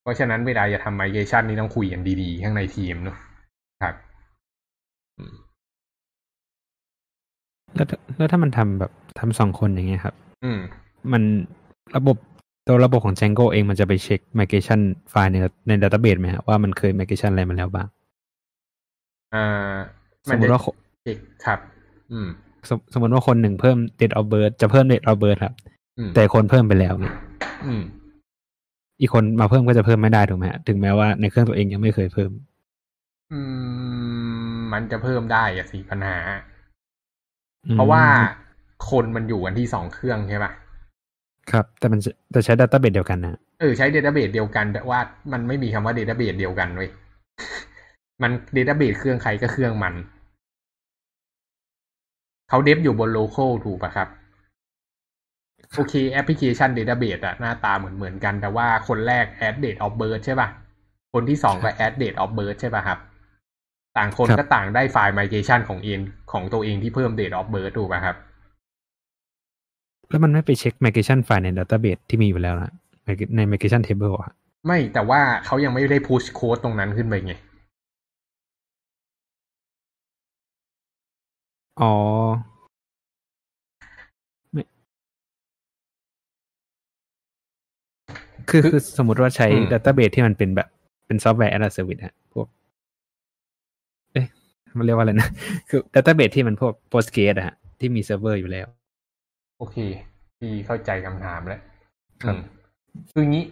[0.02, 3.18] เพราะฉะนั้นเวลาจะทำ migration นี่ต้องคุยกันดีๆ ข้างในทีมเนอะ
[3.82, 3.96] ครับ
[5.18, 5.36] อืม
[7.76, 7.88] แล้ว
[8.18, 10.60] แล้วถ้ามันทำแบบทำสองคนอย่างเงี้ยครับ อืม
[11.12, 11.24] มัน
[11.96, 12.18] ระบบ
[12.68, 14.80] ตัวระบบของ Django เองมันจะไปเช็ค migration
[15.10, 15.38] ไฟล์ใน
[15.68, 17.88] ใน database ไหมฮะว่ามันเคย migration อะไรมาแล้วบ้าง
[19.36, 19.78] อ่า
[20.30, 20.62] สมมติว่า
[21.04, 21.60] เช็คครับ
[22.12, 22.28] อืม
[22.70, 25.54] สมสมมติว่าคนหนึ่งเพิ่ม date of birth จะเพิ่ม date of birth ครับ
[25.98, 27.16] อืมแต่คนเพิ่มไปแล้วเนี่ย
[27.66, 27.84] อืม
[29.02, 32.32] อีกคนมาเพิ่มก็จะเพิ่มไม่ได้ถูกไหมฮะถึงแม้ว่าในเครื่องตัวเองยังไม่เคยเพิ่ม
[33.32, 33.40] อื
[34.56, 36.18] ม มันจะเพิ่มได้อะสิปัญหา
[37.66, 38.04] อืมเพราะว่า
[38.90, 40.52] คนมันอยู่กันที่สองเครื่องใช่ปะ
[41.52, 45.00] ครับ แต่มันจะจะใช้ database เดียวกันนะเออใช้ database เดียวกัน แต่ว่า
[45.32, 46.90] มันไม่มีคำว่า database เดียวกันเว้ย
[48.22, 49.94] มัน database เครื่องใครก็เครื่องมัน
[52.50, 54.08] เขา dev อยู่บน local ถูกปะครับ
[55.76, 60.50] โอเคแอปพลิเคชัน database อะหน้าตาเหมือนเหมือนกัน แต่ว่าคนแรก add date of birth ใช่ปะ
[61.14, 63.00] คนที่สองก็ add date of birth ใช่ปะครับ
[63.98, 66.00] ต่างคนก็ต่างได้ไฟล์ migration ของเอง
[66.32, 68.16] ของตัวเองที่เพิ่ม date of birth ถูกปะครับ
[70.10, 72.72] แล้วมันไม่ไปเช็ค migration ไฟล์ใน database ที่มีอยู่แล้วนะ
[73.38, 74.32] ใน migration table อะ
[74.66, 77.34] ไม่แต่ว่าเขายังไม่ได้พุชโค้ดตรงนั้นขึ้นไปไง
[81.82, 81.94] อ๋อ
[84.52, 84.64] ไม่
[88.50, 90.68] คือคือสมมติว่าใช้อืม database ที่มันเป็นแบบ
[91.06, 92.48] เป็นซอฟต์แวร์ as a service ฮะพวก
[94.14, 94.26] เอ๊ะ
[94.78, 95.30] มันเรียกว่าอะไรนะ
[95.70, 98.68] คือ database ที่มันพวก Postgres อะฮะ ที่มีเซิร์ฟเวอร์อยู่แล้ว
[99.58, 99.78] โอเค
[100.40, 101.62] พี่เข้าใจคำถามแล้ว
[102.24, 102.42] ครับอืม
[103.12, 103.46] คืองี้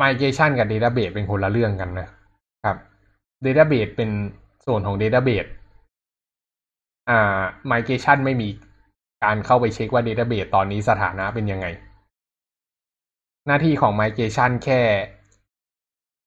[0.00, 2.08] migration กับ database เป็นคนละเรื่องกันนะ
[2.64, 2.76] ครับ
[3.44, 4.10] database เป็น
[4.66, 5.48] ส่วนของ database
[7.10, 7.40] อ่า
[7.70, 8.48] migration ไม่มี
[9.24, 11.66] การเข้าไปเช็คว่า database ตอนนี้สถานะเป็นยังไง
[13.46, 14.80] หน้าที่ของ migration แค่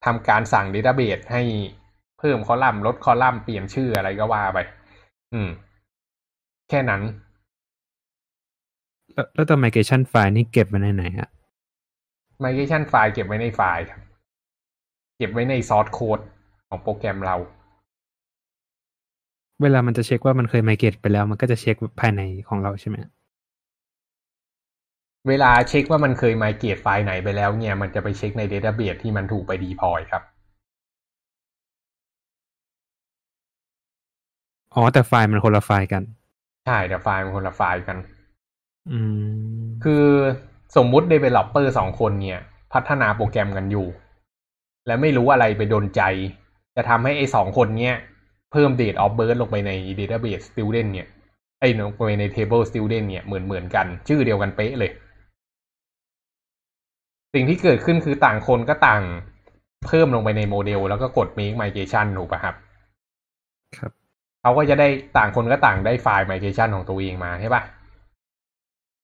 [0.05, 1.43] ทำการสั่ง database ให้
[2.19, 4.59] เพิ่มคอลัมน์ลดคอลัมน์เปลี่ยนชื่ออะไรก็ว่าไป
[5.33, 5.49] อืม
[6.69, 7.01] แค่นั้น
[9.13, 11.29] แล้วแล้วตัว migration ไฟล์นี่เก็บไว้ในไหนฮะ
[12.43, 14.01] migration ไฟล์เก็บไว้ในไฟล์ครับ
[15.17, 16.19] เก็บไว้ใน source code
[16.67, 17.35] ของโปรแกรมเรา
[19.61, 22.95] เวลามันจะเช็คว่ามันเคย migrate ไปแล้ว มันก็จะเช็คภายในของเราใช่ไหม
[25.27, 30.23] เวลาเช็คว่ามันเคย migrate ไฟล์ไหนไปแล้วเนี่ย มันจะไปเช็คใน database ที่มันถูกไป deploy ครับ
[34.73, 36.03] อ๋อแต่ไฟล์มันคนละไฟล์กัน
[36.65, 37.97] ใช่แต่ไฟล์มันคนละไฟล์กัน
[38.91, 38.99] อื
[39.61, 40.05] ม คือ
[40.75, 42.41] สมมุติ developer สองคนเนี่ย
[42.73, 43.87] พัฒนาโปรแกรมกันอยู่
[44.87, 46.01] และไม่รู้อะไรไปโดนใจ
[46.75, 47.95] จะทำให้ไอ้สองคนเนี้ย
[48.51, 51.07] เพิ่ม date of birth ลงไปใน database student เนี่ย
[51.59, 54.91] ไอ้ลงไปใน table student เนี่ยเหมือนเหมือนกัน ชื่อเดียวกันเป๊ะเลย
[57.33, 59.01] สิ่งที่เกิดขึ้นคือต่างคนก็ต่าง
[59.87, 62.55] เพิ่มลงไปในโมเดล แล้วก็กด make migration ถูกปะครับ
[63.77, 63.91] ครับ
[64.41, 64.87] เขาก็จะได้
[65.17, 67.63] ต่างคนก็ต่างได้ไฟล์ migration ของตัวเองมาใช่ปะ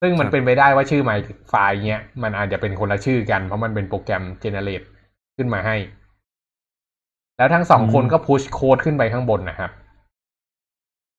[0.01, 1.19] ซึ่งมันครับเป็นไปได้ว่าชื่อ my
[1.49, 4.85] ไฟล์เนี้ยมันอาจจะเป็นคนละชื่อกันเพราะมันเป็นโปรแกรม generate
[5.37, 5.75] ขึ้นมาให้
[7.37, 9.71] แล้วทั้งสองคนก็พุชโค้ดขึ้นไปข้างบนนะครับ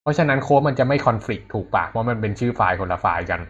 [0.03, 3.41] เพราะฉะนั้นโค้ดมันจะไม่คอน FLICT ถูกปะเพราะมันเป็นชื่อไฟล์คนละไฟล์กัน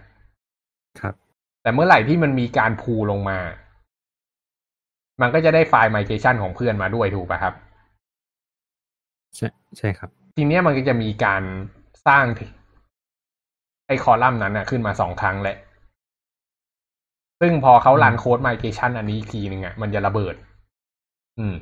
[1.01, 1.15] ครับ
[1.63, 3.39] แต่เมื่อไหร่ที่มันมีการพูลงมา
[5.21, 7.55] มันก็จะได้ไฟล์ migration ของเพื่อนมาด้วยถูกปะครับ
[9.37, 9.49] ใช่
[9.79, 11.43] ใช่ครับ ทีเนี้ยมันก็จะมีการ
[12.07, 12.25] สร้าง
[13.87, 15.57] ไอ้คอลัมน์นั้นนะขึ้นมาสองครั้งแหละ
[17.41, 20.35] ซึ่งพอเขารันโค้ด migration อันนี้อีกทีหนึ่งอะมันจะระเบิด
[21.39, 21.57] อืม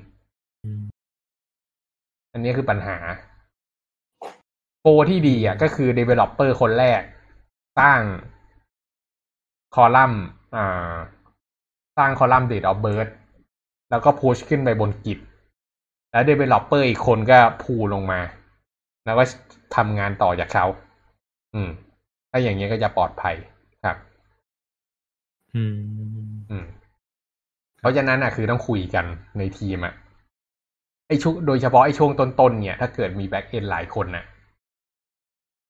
[2.37, 2.97] อันนี้คือปัญหา
[4.81, 7.01] โปรที่ดีอะก็คือ developer คนแรก
[7.79, 8.01] สร้าง
[9.75, 10.23] คอลัมน์
[10.57, 10.95] อ่า
[11.97, 13.13] สร้างคอลัมน์ date of birth
[13.91, 15.19] แล้วก็พุชขึ้นไปบนกิจ
[16.13, 18.21] แล้ว developer อีกคนก็ pull ลงมา
[19.05, 19.25] แล้วก็
[19.77, 20.67] ทำงานต่อจากเขา
[21.55, 21.69] อืม
[22.31, 23.37] ถ้าอย่างนี้ก็จะปลอดภัย
[23.85, 23.97] ครับ
[25.55, 25.75] อืม
[26.51, 26.67] อืม
[27.81, 29.05] เพราะฉะนั้นอะ คือต้องคุยกัน
[29.39, 29.95] ในทีมอะ
[31.09, 34.25] ไอช่วงโดยเฉพาะไอช่วงต้นๆเนี่ย ถ้าเกิดมี backend หลายคนน่ะ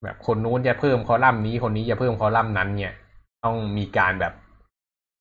[0.03, 2.93] แบบคนนู้นจะเพิ่มคอลัมน์นี้คนนี้จะเพิ่มคอลัมน์นั้น เนี่ย
[3.45, 4.33] ต้องมีการแบบ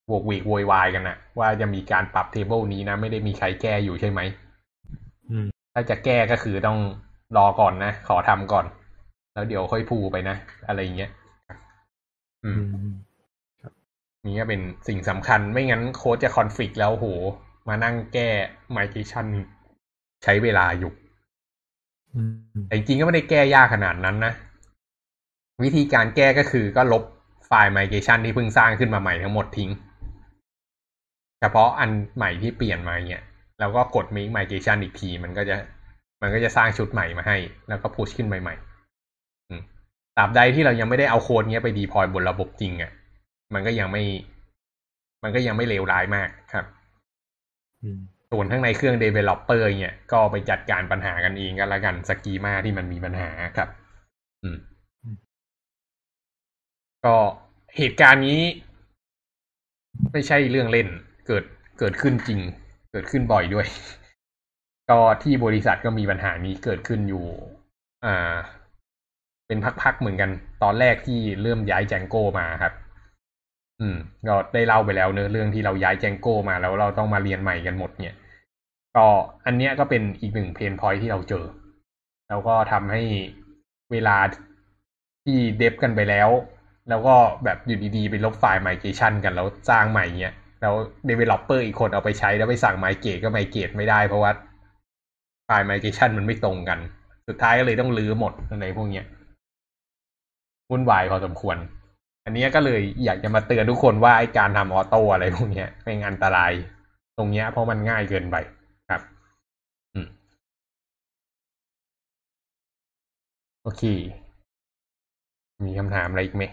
[0.07, 4.20] โวกเวกโวยวายกันนะว่าจะมีการปรับ table นี้นะไม่ได้มีใครแก้อยู่ใช่ไหม
[5.30, 6.80] อืมถ้าจะแก้ก็คือต้อง
[7.38, 8.66] รอก่อนนะ ขอทำก่อน
[9.34, 10.36] แล้วเดี๋ยวค่อยพูไปนะ
[10.68, 11.11] อะไรอย่างเงี้ย
[12.45, 12.89] อือืมม
[14.26, 17.07] นี่ก็เป็นสิ่งสำคัญไม่งั้นโค้ดจะคอนฟ lict แล้วโห
[17.68, 18.30] มานั่งแก้
[18.76, 19.28] migration
[20.26, 20.91] ใช้เวลาอยู่
[22.15, 22.21] อื
[22.57, 24.34] มแต่จริงๆก็ไม่ได้แก้ยากขนาดนั้นนะ
[25.63, 27.03] วิธีการแก้ก็คือก็ลบ
[27.47, 29.69] ไฟล์ migration ที่เพิ่งสร้างขึ้นมาใหม่ทั้งหมดทิ้ง
[31.39, 33.23] เฉพาะอันใหม่ที่เปลี่ยนมาเนี่ย
[33.59, 35.55] แล้วก็กด make migration อีกที มันก็จะ
[36.21, 39.61] มันก็จะสร้างชุดใหม่มาให้ แล้วก็พุชขึ้นใหม่ๆอืม
[40.17, 42.91] ตราบใดที่เรายังไม่ได้เอาโค้ดเนี้ยไปดีพอยบนระบบจริงอะ่ะ
[43.53, 44.03] มันก็ยังไม่
[45.23, 46.65] มันก็ยังไม่เลวร้ายมากครับ
[47.84, 47.99] อืม
[48.32, 53.69] ส่วนข้างในเครื่อง developer เนี่ยก็ไปจัดการปัญหากันเองก็แล้วกันสกีมาที่มันมีปัญหาครับ
[54.43, 54.57] อืม
[57.05, 57.15] ก็
[57.78, 58.41] เหตุการณ์นี้
[60.11, 60.88] ไม่ใช่เรื่องเล่น
[61.28, 61.43] เกิด
[61.80, 62.39] เกิดขึ้นจริง
[62.91, 63.67] เกิดขึ้นบ่อยด้วย
[64.89, 67.26] ก็ที่บริษัทก็มีปัญหานี้เกิดขึ้นอยู่
[68.05, 68.36] อ่า
[69.47, 70.30] เป็นพักๆเหมือนกัน
[70.63, 72.73] ตอนแรกที่เริ่มย้ายแจงโก้มาครับ
[73.82, 73.97] อืม
[74.28, 78.15] ก็ได้เล่าไปแล้วเนอะเรื่องที่เราย้ายแจงโก้มาแล้วเราต้องมาเรียนใหม่กันหมดเนี่ย
[78.95, 79.05] ก็
[79.45, 81.45] อันเนี้ยก็เป็นอีกหนึ่งเพนพอยที่เราเจอ
[82.30, 83.01] แล้วก็ทำให้
[83.91, 84.17] เวลา
[85.26, 86.30] ที่เดฟกันไปแล้ว
[86.89, 90.73] แล้วก็แบบอยู่ดีๆ ไปลบไฟล์ migration กันแล้วสร้างใหม่เนี้ยแล้ว
[91.09, 94.32] developer อีกคนเอาไปใช้แล้วไปสั่ง migrate ก็ migrate ไม่ได้เพราะว่า
[95.45, 96.80] ไฟล์ migration มันไม่ตรงกัน
[97.28, 99.05] สุดท้ายก็เลยต้องรื้อหมดในพวกเนี้ย
[100.69, 101.57] วุ่นวายพอสมควร
[102.26, 106.51] อันเนี้ยก็เลยอยากจะมาเตือนทุกคนว่าไอการทำออโต้อะไรพวกเนี้ยเป็นอันตราย
[107.17, 108.36] ตรงเนี้ยเพราะมันง่ายเกินไป
[108.89, 109.01] ครับ
[109.93, 110.07] อืม
[113.63, 113.84] โอเค
[115.65, 116.43] มีคำถามอะไรอีกไหม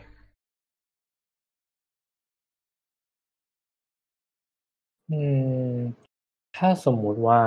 [5.10, 5.20] อื
[5.74, 5.76] ม
[6.56, 7.40] ถ้าสมมุติว่า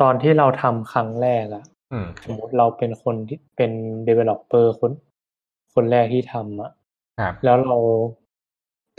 [0.00, 3.70] ตอนที่เราทำครั้งแรกอะอืมสมมุติเราเป็นคนที่เป็น
[4.08, 4.92] developer คน
[5.74, 6.70] คนแรกที่ทำอะ
[7.18, 7.76] ครับ แล้วเรา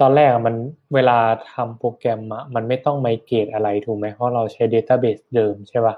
[0.01, 0.55] ตอนแรกอะมัน
[0.95, 1.17] เวลา
[1.53, 5.95] ทำโปรแกรมอะมันไม่ต้องไมเกรดอะไรถูกไหมเพราะเราใช้ database เดิมใช่ป่ะ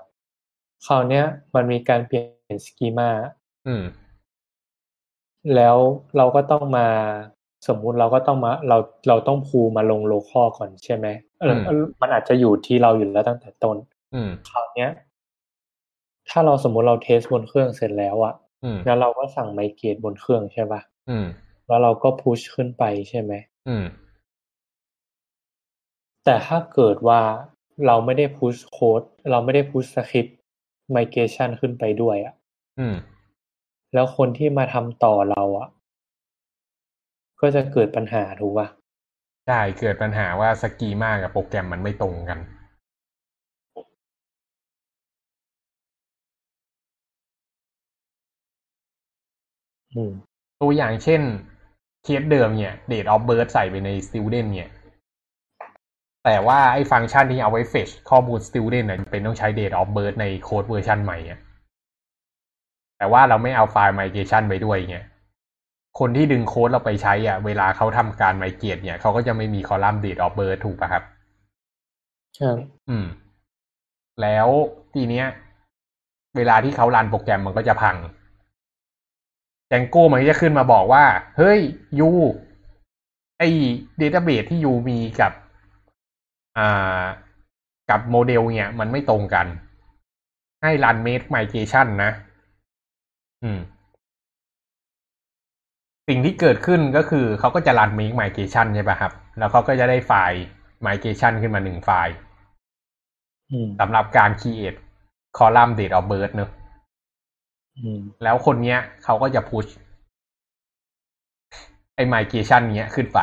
[0.85, 1.23] คราวเนี้ย
[1.55, 2.23] มันมีการเปลี่ย
[2.55, 3.09] นสกีมา
[3.67, 3.83] อืม
[5.55, 5.77] แล้ว
[6.17, 6.87] เราก็ต้องมา
[7.67, 11.07] สมมุติเราก็ต้องมาเราเราต้องพูมาลงโลคอก่อนใช่ไหม
[11.41, 13.77] เอออืมเออมันอาจจะอยู่ที่เราอยู่แล้วตั้งแต่ต้น
[14.13, 14.89] อืมคราวเนี้ย
[16.29, 21.25] ถ้าเราสมมุติเราเทสบนเครื่องเสร็จแล้วอะอืมแล้วเราก็สั่งไมเกรดบนเครื่องใช่ป่ะอืม
[21.67, 23.33] แล้วเราก็พุชขึ้นไปใช่ไหม
[23.67, 23.85] อืม
[26.25, 27.21] แต่ถ้าเกิดว่า
[27.85, 30.37] เราไม่ได้พุชโค้ดเราไม่ได้พุชสคริปต์
[30.91, 32.33] ไมเกรชันขึ้นไปด้วยอะ
[32.79, 32.95] อืม
[33.93, 35.69] แล้วคนที่มาทำต่อเราอะ
[37.41, 38.67] ก็จะเกิดปัญหาถูกป่ะ
[39.47, 42.39] ใช่เกิดปัญหาว่าสกีมากับโปรแกรมมันไม่ตรงกัน
[49.93, 50.11] อืม
[50.61, 51.21] ตัวอย่างเช่น
[52.03, 54.69] เคสเดิมเนี่ย date of birth ใส่ไปใน student เนี่ย
[56.25, 61.39] แต่ว่าไอ้ฟังก์ชันที่เอาไว้ fetch ข้อมูล student น่ะเป็นต้องใช้ date of birth ในโค้ดเวอร์ชันใหม่เนี่ย
[62.97, 65.05] แต่ว่าเราไม่เอาไฟล์ migration ไปด้วยเนี่ย
[65.99, 71.03] คนที่ดึงโค้ดเราไปใช้อะ เวลาเขาทำการ migrate เนี่ยเขาก็จะไม่มีคอลัมน์ date of birth ถูกป่ะครับ
[72.39, 72.57] ครับ
[72.89, 73.05] อืม
[74.21, 74.47] แล้ว
[74.93, 75.25] ทีเนี้ย
[76.37, 77.95] เวลาที่เขารันโปรแกรมมันก็จะพัง
[79.69, 81.05] Django มันก็จะขึ้นมาบอกว่า
[81.37, 81.59] เฮ้ย
[81.99, 82.09] you
[83.37, 83.43] ไอ
[83.97, 85.31] database ที่ you มีกับ
[86.57, 87.03] อ่า
[87.89, 89.47] กับโมเดลเนี่ย มันไม่ตรงกัน
[90.63, 92.11] ให้ run make migration นะ
[93.43, 93.59] อืม
[96.07, 100.41] สิ่งที่เกิดขึ้นก็คือเขาก็จะรันเม e ไมเกชันใช่ป่ะครับ แล้วเขาก็จะได้ไฟล์
[100.81, 102.13] migration ขึ้นมาหนึ่งไฟล์
[103.51, 104.77] อืมสำหรับการ create
[105.37, 106.56] column date of birth เนอะอืม
[108.23, 109.69] แล้วคนเนี้ยเขาก็จะ push
[111.95, 113.19] ไอ้ migration เนี้ยขึ้นไป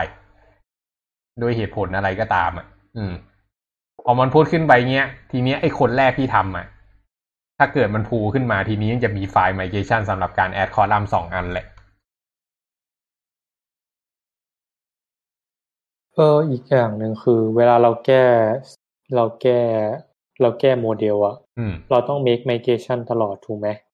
[1.40, 3.12] โดยเหตุผลอะไรก็ตามอะ อืม
[4.05, 6.66] พอมันพูดขึ้นไปเงี้ย ทีเนี้ยไอ้คนแรกที่ทำอะ
[7.59, 11.66] ถ้าเกิดมันพูขึ้นมาทีนี้ยังจะมีไฟล์ migration สำหรับการ add column สองอันแหละ
[16.14, 18.24] เอออีกอย่างหนึ่งคือ เวลาเราแก้
[19.14, 19.61] เราแก้
[20.40, 23.93] เราแก้โมเดลอะอืมเราต้อง make migration ตลอดถูกไหมอ่า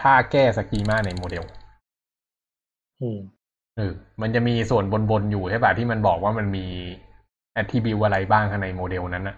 [0.00, 1.44] ถ้าแก้สกีมาในโมเดล
[3.02, 3.18] อืม
[3.76, 6.66] เออมันจะมีส่วนบนๆอยู่ใช่ป่ะที่มันบอกว่ามันมี
[7.60, 9.36] attribute อะไรบ้างข้างในโมเดลนั้นนะ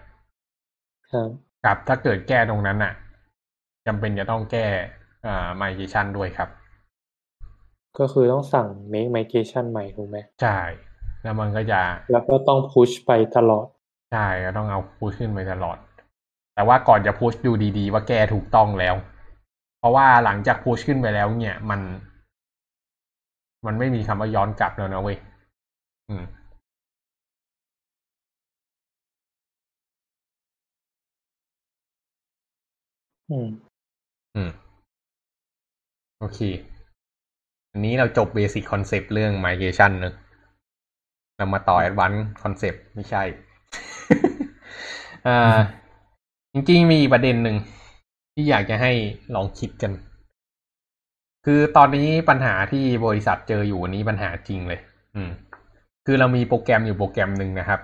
[1.11, 1.29] ครับ
[1.65, 2.93] กับถ้าเกิดแก้ตรงนั้นน่ะ
[3.87, 4.65] จำเป็นจะต้องแก้
[5.25, 6.49] อ่า migration ด้วยครับ
[7.99, 10.57] ก็คือต้องสั่ง make migration ใหม่ถูกไหมใช่
[11.23, 11.81] แล้วมันก็จะ
[12.11, 13.67] แล้วก็ต้อง push ไปตลอด
[14.11, 15.77] ใช่ ก็ต้องเอาพุชขึ้นไปตลอด
[16.55, 18.95] แต่ว่าก่อนจะพุชดูดีๆ ว่าแก้ถูกต้องแล้ว
[19.79, 21.81] เพราะว่าหลังจากพุชขึ้นไปแล้วเนี่ย มัน
[23.65, 25.17] มันไม่มีคำว่าย้อนกลับแล้วนะเว้ย
[26.09, 26.23] อืม
[33.29, 33.47] อืม
[34.35, 34.51] อืม
[36.19, 36.39] โอเค
[37.71, 40.13] อันนี้เราจบเบสิ c คอนเซปต์เรื่อง migration เนอะ
[41.37, 43.23] เรามาต่อ advanced concept ไม่ใช่
[45.27, 45.57] อ่า
[46.53, 47.57] จริงๆมีประเด็นหนึ่ง
[48.33, 48.91] ที่อยากจะให้
[49.35, 49.91] ลองคิดกัน
[51.45, 54.79] คือตอนนี้ปัญหาที่บริษัทเจออยู่นนี้ปัญหาจริงเลย
[55.15, 55.29] อืม
[56.05, 57.79] คือเรามีโปรแกรมอยู่โปรแกรมหนึ่งนะครับ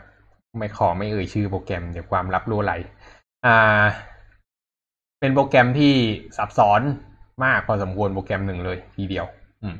[0.57, 2.73] ไม่ขอไม่เอ่ยชื่อโปรแกรมเดี๋ยวความลับรั่วไหล
[3.45, 3.83] อ่า
[5.19, 5.93] เป็นโปรแกรมที่
[6.37, 6.81] ซับซ้อน
[7.43, 9.25] มากพอสมควรโปรแกรมหนึ่งเลย ทีเดียว
[9.63, 9.75] อืม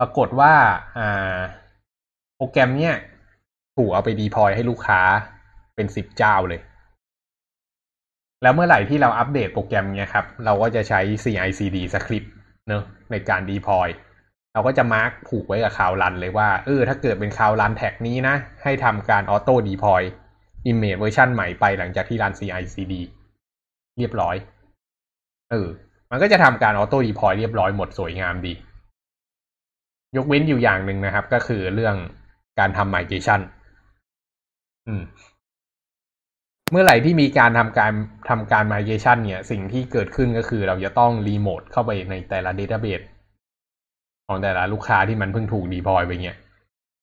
[0.00, 0.52] ปรากฏว่า
[0.98, 1.38] อ่า
[2.36, 2.94] โปรแกรมเนี้ย
[3.76, 5.00] ถูกเอาไป deploy ให้ลูกค้า
[5.74, 6.60] เป็นสิบเจ้าเลย
[8.42, 12.28] แล้วเมื่อไหร่ที่เราอัปเดตโปรแกรมเนี้ยครับ เราก็จะใช้ CI/CD script
[12.68, 13.88] เนอะในการ deploy
[14.52, 20.02] เราก็จะ mark ผูกไว้กับ Cloud Run เลยว่า เออ ถ้าเกิดเป็น Cloud Run tag นี้นะ ให้ทำการออโต้ดีพอย
[20.70, 22.94] image เวอร์ชันใหม่ไปหลังจากที่รัน CI/CD
[23.98, 24.36] เรียบร้อย
[25.50, 25.68] เออ
[26.10, 28.52] มันก็จะทำการ auto deploy เรียบร้อยหมดสวยงามดี
[30.16, 31.96] ยกเว้นอยู่อย่างหนึ่งนะครับ ก็คือเรื่อง
[32.58, 33.40] การทำ migration
[34.86, 35.02] อืม
[36.70, 37.92] เมื่อไหร่ที่มีการทำการ
[38.28, 43.04] ทำการ migration เนี่ย สิ่งที่เกิดขึ้นก็คือเราจะต้องรีโมทเข้าไปในแต่ละ database
[44.26, 46.36] ของแต่ละลูกค้าที่มันเพิ่งถูกดีพอยไปเนี่ย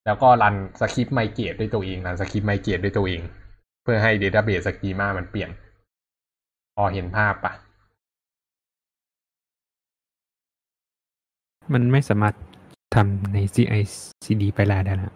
[0.06, 3.22] แล้วก็รันสคริปต์ไมเกตด้วยตัวเอง รันสคริปต์ไมเกตด้วยตัวเอง
[3.84, 5.50] เพื่อให้ database สกีมามันเปลี่ยน
[6.76, 7.54] พอเห็นภาพปะ
[11.74, 12.36] มันไม่สามารถ
[12.96, 15.14] ทำใน CI/CD ไปลาได้แล้ว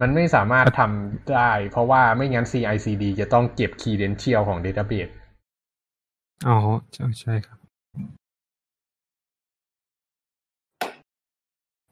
[0.00, 5.12] มันไม่สามารถทำได้ เพราะว่าไม่งั้น CI/CD จะต้องเก็บ credential ของ database
[6.48, 6.56] อ๋อ
[6.94, 7.58] ใช่ใช่ครับ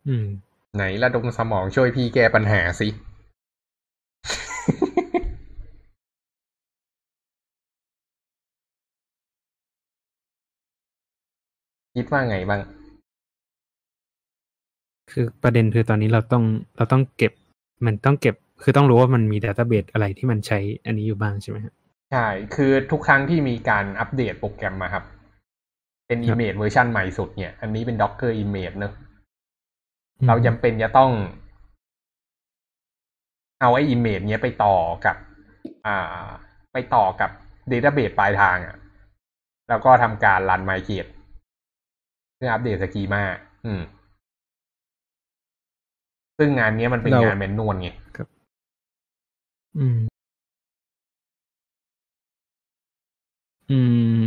[0.06, 0.26] อืม
[0.74, 2.88] ไหนระดมสมองช่วยพี่แก้ปัญหาสิ
[11.94, 12.60] คิดว่าไงบ้าง
[15.10, 16.44] คือประเด็นคือตอนนี้เราต้อง
[16.76, 17.32] เราต้องเก็บ
[17.86, 21.74] มันต้องเก็บคือต้องรู้ว่ามันมีดัตต้าเบสอะไรที่มันใช้อันนี้อยู่บ้างใช่ไหมครับ
[22.12, 25.04] ใช่ คือทุกครั้งที่มีการอัปเดตโปรแกรมมาครับ
[26.06, 28.92] เป็นครับ Image เวอร์ชันใหม่สุดเนี่ย อันนี้เป็น Docker Image เนอะ
[30.18, 31.10] อืมเราจำเป็นจะต้อง
[33.60, 35.16] เอาไอ้ Image เนี้ยไปต่อกับ
[35.86, 36.26] อ่า
[36.72, 37.30] ไปต่อกับ
[37.70, 38.76] Database ปลายทางอะ่ะ
[39.68, 41.10] แล้วก็ทำการรัน Migrate
[42.36, 43.22] เพื่ออัปเดตสกีมา
[43.64, 43.80] อืม
[46.38, 47.88] ซึ่งงานเนี้ยมันเป็นเรางานแมนนวลไง
[49.78, 49.98] อืม
[53.70, 53.78] อื
[54.20, 54.22] ม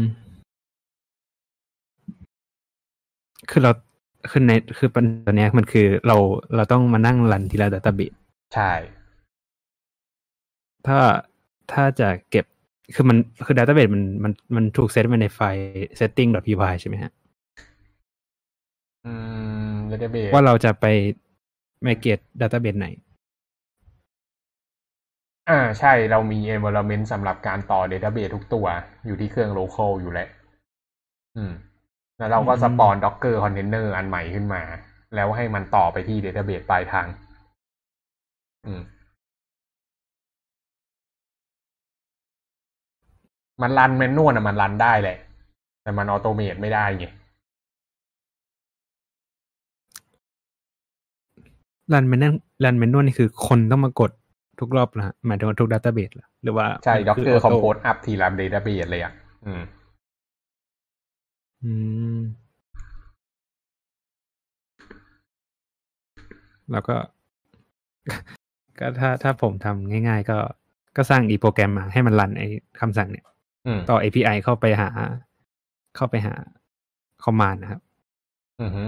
[3.49, 3.71] คือเรา
[4.29, 6.17] คือในคือปัญหาเนี้ยมันคือเรา
[6.55, 8.13] เราต้องมานั่งรันทีละดัตต้าเบส
[8.55, 8.71] ใช่
[10.87, 10.99] ถ้า
[11.71, 12.45] ถ้าจะเก็บ
[12.95, 15.63] คือมันคือดัตต้าเบสมันมันมันถูกเซตไว้ในไฟล์
[15.99, 17.11] setting.py ใช่ไหมฮะ
[19.05, 19.13] อื
[19.71, 20.85] ม Database ว่าเราจะไป
[21.85, 22.87] migrate database ไหน
[25.49, 28.65] อ่าใช่เรามี environment สำหรับการต่อ database ทุกตัว
[29.05, 30.29] อยู่ที่เครื่อง local อยู่แล้ว
[31.37, 31.53] อืม
[32.17, 34.61] แล้วเราก็อืมสปอน docker container อันใหม่ขึ้นมา
[35.15, 37.07] แล้วให้มันต่อไปที่ database ปลายทาง
[38.65, 38.81] อืม
[43.61, 45.17] มันรันแมนนวลอะมันรันได้แหละ
[45.81, 47.05] แต่มันออโตเมตไม่ได้ไง
[51.93, 52.33] รันแมนน
[52.63, 54.11] รันแมนนวลนี่คือคนต้องมากด
[54.59, 56.11] ทุกรอบนะฮะหมายถึงว่าทุกดัตต้าเบส
[56.43, 59.13] หรือว่า ใช่มันคื docker auto compose up ทีละ database เลยอะ
[59.45, 59.63] อืม
[61.63, 61.71] อื
[62.17, 62.19] ม
[66.71, 66.95] แล้วก็
[68.79, 70.37] ก็ถ้าถ้าผมทำง่าย ๆ ก็
[70.95, 72.47] ก็สร้างอีโปรแกรมมาให้มันรันไอ้
[72.79, 73.25] คำสั่งเนี่ย
[73.67, 74.89] อืมต่อ API เข้าไปหา
[75.95, 76.33] เข้าไปหา
[77.23, 77.81] คอมมานด์นะครับ
[78.61, 78.83] อือฮึ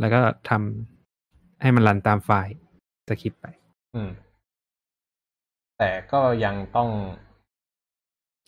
[0.00, 1.01] แล้วก็ทำ
[1.62, 2.54] ให้มันรันตามไฟล์
[3.08, 3.46] สคริปต์ไป
[3.94, 4.10] อืม
[5.78, 6.88] แต่ก็ยังต้อง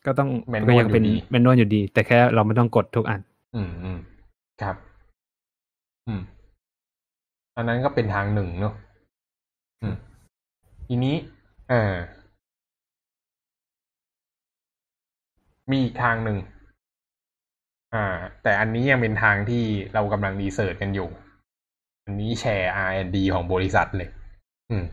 [0.07, 3.21] ก็ต้อง Manual ก็ยังเป็นอยู่ดีแมนนวลอยู่ดี แต่แค่เราไม่ต้องกดทุกอัน
[3.55, 3.99] อืมอืม
[4.63, 4.77] ครับ
[6.09, 6.23] อืม
[7.57, 8.75] อันนั้นก็เป็นทางหนึ่งเนอะ
[9.83, 9.97] อืม
[10.87, 11.15] ทีนี้
[11.69, 11.95] เออ
[15.71, 16.39] มีอีกทางหนึ่ง
[17.95, 18.05] อ่า
[18.43, 19.63] แต่อันนี้ยังเป็นทางที่
[19.95, 21.09] เรากำลัง research กันอยู่
[22.05, 24.09] อันนี้แชร์ R&D ของบริษัทเลย
[24.71, 24.85] อืม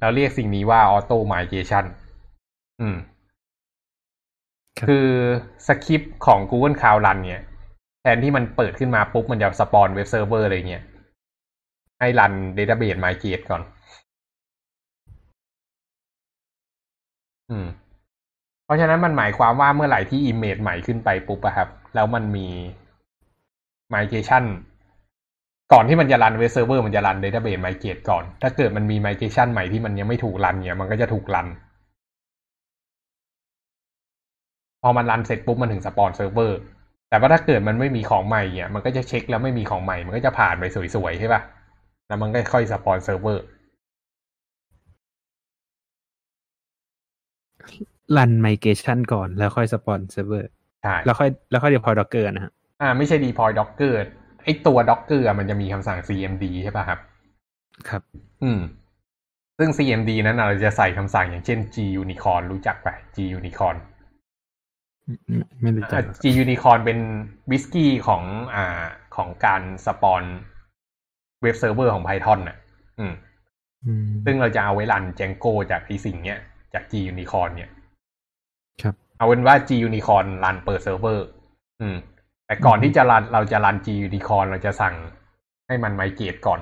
[0.00, 1.84] เราเรียกสิ่งนี้ว่า Auto Migration
[2.80, 2.96] อืม
[4.78, 5.08] ครับคือ
[5.66, 7.42] สคริปต์ของ Google Cloud Run เนี่ย
[8.00, 10.82] แทนที่มันเปิดขึ้นมาปุ๊บ มันจะ spawn web server อะไรเงี้ย
[12.00, 13.62] ให้ run Database Migrate ก่อน
[17.50, 17.66] อืม
[18.64, 22.48] เพราะฉะนั้นมันหมายความว่าเมื่อไหร่ที่ Image ใหม่ขึ้นไปปุ๊บอะครับ แล้วมันมี
[23.94, 24.44] Migration
[25.72, 31.46] ก่อนที่มันจะรันเว็บเซิร์ฟเวอร์มันจะรัน Database Migrate ก่อน ถ้าเกิดมันมี Migration ใหม่ที่มันยังไม่ถูก run เนี่ยมันก็จะถูก run
[34.82, 36.58] พอมัน run เสร็จปุ๊บมันถึง spawn server
[37.08, 41.42] แต่ว่าถ้าเกิดมันไม่มีของใหม่เนี่ย มันก็จะเช็คแล้วไม่มีของใหม่ มันก็จะผ่านไปสวยๆใช่ป่ะ
[42.08, 43.42] แล้วมันก็ค่อยสปอนเซิร์ฟเวอร์
[48.16, 50.48] รันไมเกชันก่อนแล้วค่อยสปอนเซิร์ฟเวอร์
[50.82, 53.94] ใช่ แล้วค่อยแล้วค่อย deploy docker นะฮะ อ่า ไม่ใช่ deploy docker
[54.44, 57.00] ไอตัว docker อะมันจะมีคำสั่ง cmd ใช่ป่ะครับ
[57.88, 58.02] ครับ
[58.42, 58.60] อืม
[59.58, 63.76] ซึ่ง cmd นั้นอะเราจะใส่คำสั่งอย่างเช่น gunicorn รู้จักปะ gunicorn
[65.06, 66.98] ไม่ไม่รู้จัก G Unicorn เป็น
[67.50, 68.22] วิสกี้ของ
[68.54, 68.84] อ่า
[69.16, 70.22] ของการสปอน
[71.42, 72.56] เว็บเซิร์ฟเวอร์ของ Python น่ะ
[72.98, 73.14] อืม
[73.86, 76.38] อืม ซึ่งเราจะเอาไว้รัน Django จากไอสิ่งเนี้ย
[76.74, 77.70] จาก Gunicorn เนี่ย
[78.82, 81.26] ครับ เอาเป็นว่า G Unicorn รันเปิดเซิร์ฟเวอร์
[81.80, 81.96] อืม
[82.52, 84.94] แต่ก่อนอือฮึที่จะรันเราจะรัน G Unicorn เราจะสั่ง
[85.66, 86.60] ให้มันไมเกตก่อน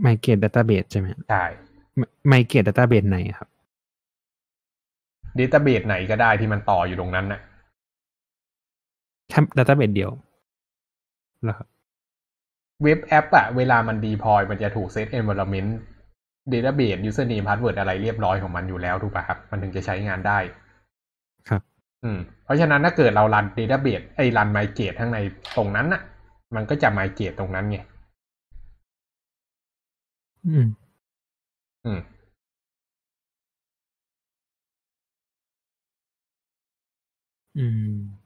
[0.00, 1.44] migrate database ใช่ไหมใช่
[2.28, 3.48] ไมเกตดัตต้าเบสไหนครับ
[5.38, 7.40] ดัตต้าเบสไหนก็ได้ที่มันต่ออยู่ตรงนั้นน่ะ
[9.28, 10.10] แค่ดัตต้าเบสเดียว
[11.44, 11.68] แล้วครับ
[12.82, 15.70] เว็บแอปอะเวลามัน deploy มันจะถูก set environment
[16.52, 20.63] database username password อะไรเรียบร้อยของมันอยู่แล้วถูกป่ะครับ มันถึงจะใช้งานได้ครับอืม
[22.44, 25.18] เพราะฉะนั้นถ้าเกิดเรารัน database ไอ้รัน migrate ข้างใน
[25.56, 26.02] ตรงนั้นน่ะ
[26.54, 27.78] มันก็จะ migrate ตรงนั้นไง
[30.46, 30.66] อืม
[31.84, 32.00] อืม
[37.56, 38.24] อืม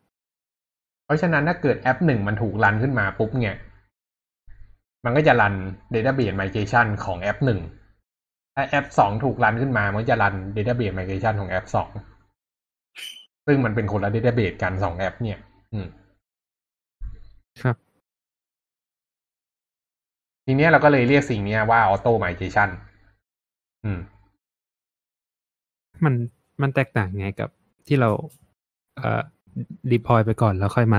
[1.04, 3.56] เพราะฉะนั้นถ้าเกิดแอปหนึ่งมันถูกรันขึ้นมาปุ๊บเนี่ย
[5.04, 5.54] มันก็จะรัน
[5.94, 7.60] database migration ของแอปหนึ่ง
[8.54, 11.88] ถ้าแอปสองถูกรันขึ้นมา มันก็จะรัน database migration ของแอปสอง
[13.48, 15.38] ซึ่งมันเป็นคนละ database กันสองแอป เนี่ย
[15.72, 15.86] อืม
[17.62, 17.76] ครับ
[20.44, 22.68] ทีเนี้ยเราก็เลยเรียกสิ่งเนี้ยว่า auto migration
[23.84, 24.00] อืม
[26.04, 26.14] มัน
[26.62, 27.50] มันแตกต่างไงกับ
[27.86, 28.10] ที่เรา
[28.96, 29.22] เอ่อ
[29.90, 30.98] deploy ไปก่อนแล้วค่อยมา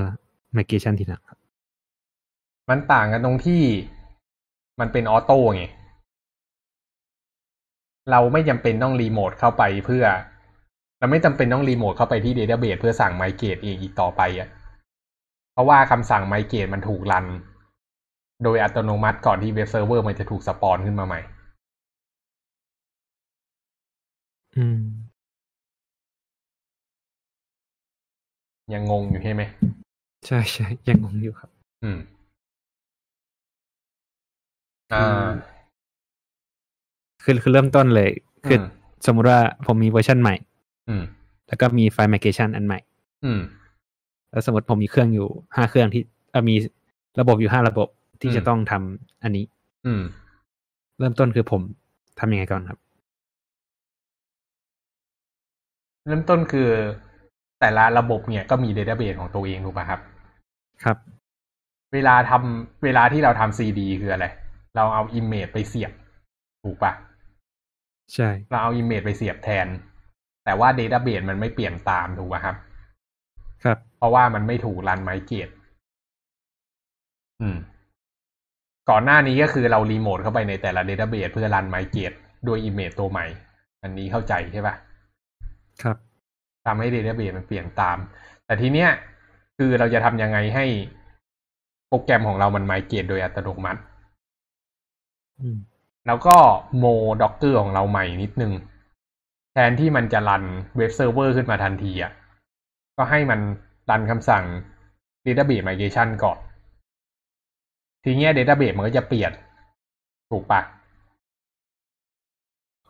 [0.54, 1.40] migration ทีหลังครับ
[2.70, 3.62] มันต่างกันตรงที่
[4.80, 5.64] มันเป็น auto ไง
[8.12, 10.06] เราไม่จำเป็นต้องรีโมทเข้าไปเพื่อ
[11.00, 14.48] เราไม่จำเป็นต้องรีโมทเข้าไปที่ Database เพื่อสั่ง migrate เองอีกต่อไปอะ
[15.54, 17.26] เพราะว่าคำสั่ง migrate มันถูกรัน
[18.44, 21.22] โดยอัตโนมัติก่อนที่เว็บเซิร์ฟเวอร์มันจะถูก spawn ขึ้นมาใหม่
[24.56, 24.80] อืม
[28.74, 29.42] ยังงงอยู่ใช่ไหม
[30.28, 31.50] ใช่ใช่ยังงงอยู่ครับ
[31.84, 32.00] อืม
[34.94, 35.30] อ่า
[37.24, 38.10] คือคือเริ่มต้นเลย
[38.46, 38.64] คืออม
[39.06, 40.36] สมมุติว่าผมมีเวอร์ชันใหม่
[40.90, 41.04] อืม
[41.48, 42.80] แล้วก็มีไฟล์ไมเกชันอันใหม่
[43.26, 43.42] อืม
[44.32, 46.56] แล้วสมมติผมมีเครื่องอยู่ห้าเครื่องที่เอ่อมี
[47.20, 47.88] ระบบอยู่ห้าระบบ
[48.22, 49.46] ที่อืมจะต้องทำอันนี้
[49.88, 50.02] อืม
[51.00, 51.62] เริ่มต้นคือผม
[52.20, 52.80] ทำยังไงก่อนครับ
[56.06, 56.70] เริ่มต้นคือ
[57.60, 60.00] แต่ละระบบเนี่ยก็มี Database ของตัวเองถูกป่ะครับ
[60.84, 60.98] ครับ
[61.94, 64.26] เวลาทำเวลาที่เราทำ CD คืออะไร
[64.76, 65.92] เราเอา Image ไปเสียบ
[66.64, 66.94] ถูกป่ะ
[68.14, 69.68] ใช่ เราเอา Image ไปเสียบแทน
[70.50, 72.56] แต่ว่า Database มันไม่เปลี่ยนตามถูกป่ะครับ
[73.64, 75.50] ครับ เพราะว่ามันไม่ถูกรันไมเกต
[77.42, 77.58] อืม
[78.90, 82.12] ก่อนหน้านี้ก็คือเรารีโมทเข้าไปในแต่ละ Database เพื่อรันไมเกต
[82.48, 83.26] ด้วย Image ตัวใหม่
[83.84, 84.76] อันนี้เข้าใจใช่ป่ะ
[85.84, 85.98] ครับ
[86.66, 87.98] ทำให้ Database มันเปลี่ยนตาม
[88.46, 88.90] แต่ทีเนี้ย
[89.58, 90.66] คือเราจะทำยังไงให้
[91.88, 93.82] โปรแกรมของเรามัน migrate โดยอัตโนมัติ
[95.40, 95.58] อืม
[96.08, 96.36] แล้วก็
[96.78, 96.86] mod
[97.22, 98.54] Docker ของเราใหม่นิดนึง
[99.54, 100.44] แทนที่มันจะรัน
[100.78, 102.12] เว็บเซิร์ฟเวอร์ขึ้นมาทันทีอะ
[102.98, 103.40] ก็ให้มัน
[103.90, 104.44] รันคำสั่ง
[105.26, 106.38] database migration ก่อน
[108.04, 109.32] ทีเนี้ย database มันก็จะเปลี่ยน
[110.32, 110.62] ถูกปะ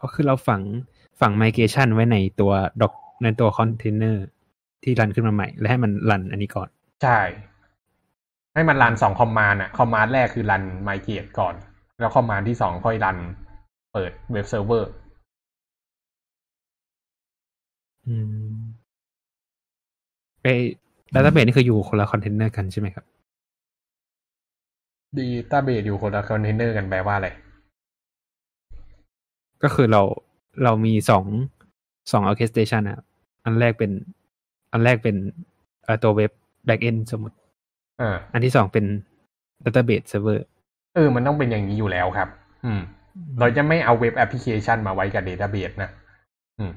[0.01, 0.61] ก็คือเราฝัง
[1.19, 2.51] ฝัง migration ไว้ในตัว
[2.81, 2.93] ดอก
[3.23, 4.25] ในตัวคอนเทนเนอร์
[4.83, 6.69] ที่รันขึ้นมาใหม่ และให้มันรันอันนี้ก่อน
[7.03, 7.19] ใช่
[8.53, 11.55] ให้มันรันสอง command อะ command แรกคือรัน migrate ก่อน
[11.99, 13.17] แล้ว command ที่สองค่อยรัน
[13.93, 14.89] เปิดเว็บเซิร์ฟเวอร์
[18.07, 18.15] อื
[18.53, 18.57] ม
[20.43, 20.53] ไอ้
[21.13, 23.05] database นี่คืออยู่คนละคอนเทนเนอร์กันใช่ไหมครับ
[25.17, 27.29] database อยู่คนละคอนเทนเนอร์กันแปลว่าอะไร
[29.63, 30.01] ก็คือเรา
[30.63, 31.25] เรามีสอง
[32.11, 33.05] สอง orchestration นะครับ
[33.43, 33.91] อันแรกเป็น
[34.71, 35.15] อันแรกเป็น
[35.83, 36.31] เอ่อตัวเว็บ
[36.67, 37.37] backend สมมติ
[38.01, 38.85] อ่าอันที่สองเป็น
[39.63, 40.39] database server
[40.95, 42.29] เออ มันต้องเป็นอย่างนี้อยู่แล้วครับ
[42.65, 42.81] อืม
[43.39, 45.89] เราจะไม่เอาเว็บแอปพลิเคชันมาไว้กับ Database นะ
[46.59, 46.71] อืม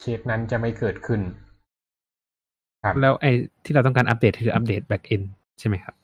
[0.00, 1.20] เคสนั้นจะไม่เกิดขึ้น
[2.84, 3.32] ครับแล้วไอ้
[3.64, 5.26] ที่เราต้องการอัปเดตคืออัปเดต backend
[5.58, 5.94] ใช่ไหมครับ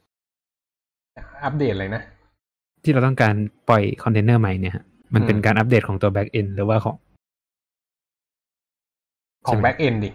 [1.45, 2.03] อัปเดตเลยนะ
[2.83, 3.35] ที่เราต้องการ
[3.69, 4.85] ปล่อยคอนเทนเนอร์ใหม่เนี่ยฮะ
[5.15, 6.97] มันเป็นอืมการอัปเดตของตัว backend หรือว่าของ
[9.47, 10.11] ของใช่ไหม Back End ดิ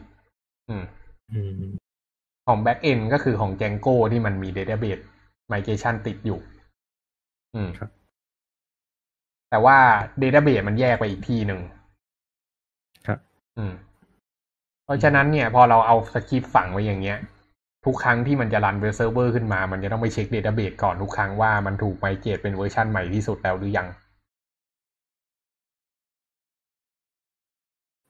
[0.70, 0.84] อืม
[1.32, 1.52] อืม
[2.48, 5.02] ของ Back End ก็คือของ Django ที่มันมี Database
[5.52, 6.40] Migration ติดอยู่
[7.56, 7.90] อืมครับ
[9.50, 9.78] แต่ว่า
[10.22, 11.75] Database มันแยกไปอีกที่หนึ่งครับ
[13.58, 13.74] อืม
[14.84, 17.18] เพราะฉะนั้นเนี่ย พอเราเอาสคริปต์ฝังไว้อย่างเงี้ย
[17.86, 23.88] ทุกครั้งที่มันจะรันเว็บเซิร์ฟเวอร์ขึ้นมา มันจะต้องไปเช็ค Database ก่อนทุกครั้งว่ามันถูก migrate เป็นเวอร์ชันใหม่ที่สุดแล้วหรือยัง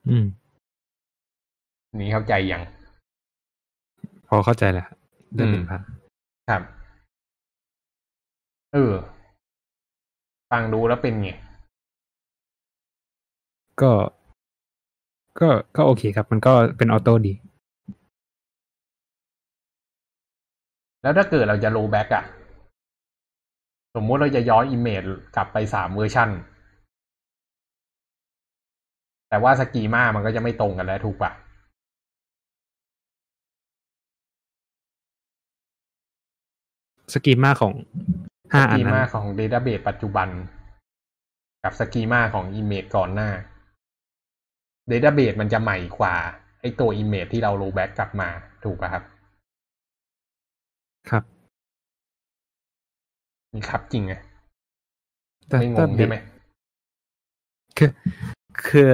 [0.07, 0.25] อืม
[1.99, 2.63] นี่เข้าใจยัง
[4.27, 4.97] พอเข้าใจแล้วครับ
[5.33, 5.81] เรื่องอืมหนึ่งพัน
[6.49, 6.61] ครับ
[8.73, 8.93] เออ
[10.51, 11.29] ฟังดูแล้วเป็นไง
[13.81, 13.91] ก็
[15.39, 17.33] ก็ก็โอเคครับ มันก็เป็น auto ดี
[21.01, 22.23] แล้วถ้าเกิดเราจะ rollback อะ
[23.95, 25.03] สมมุติเราจะย้อน image
[25.35, 26.29] กลับไปสามเวอร์ชัน
[29.29, 31.31] แต่ว่า schema มันก็จะไม่ตรงกันแล้วถูกปะ
[37.13, 37.73] schema ของ
[38.53, 40.27] สห้าอันกีนั้มานของ Database ปัจจุบัน
[41.63, 43.29] กับสกีมาของอิมเมจก่อนหน้า
[44.91, 46.15] Database มันจะใหม่กว่า
[46.61, 48.29] ไอตัวอิมเมจที่เราโรแบ็กกลับมา
[48.63, 49.03] ถูกปะครับ
[51.09, 51.23] ครับ
[53.53, 54.13] มีครับจริงไง
[55.47, 56.15] แต่ไม่งแต่งใช่ไหม
[57.77, 57.89] คือ
[58.67, 58.91] คือ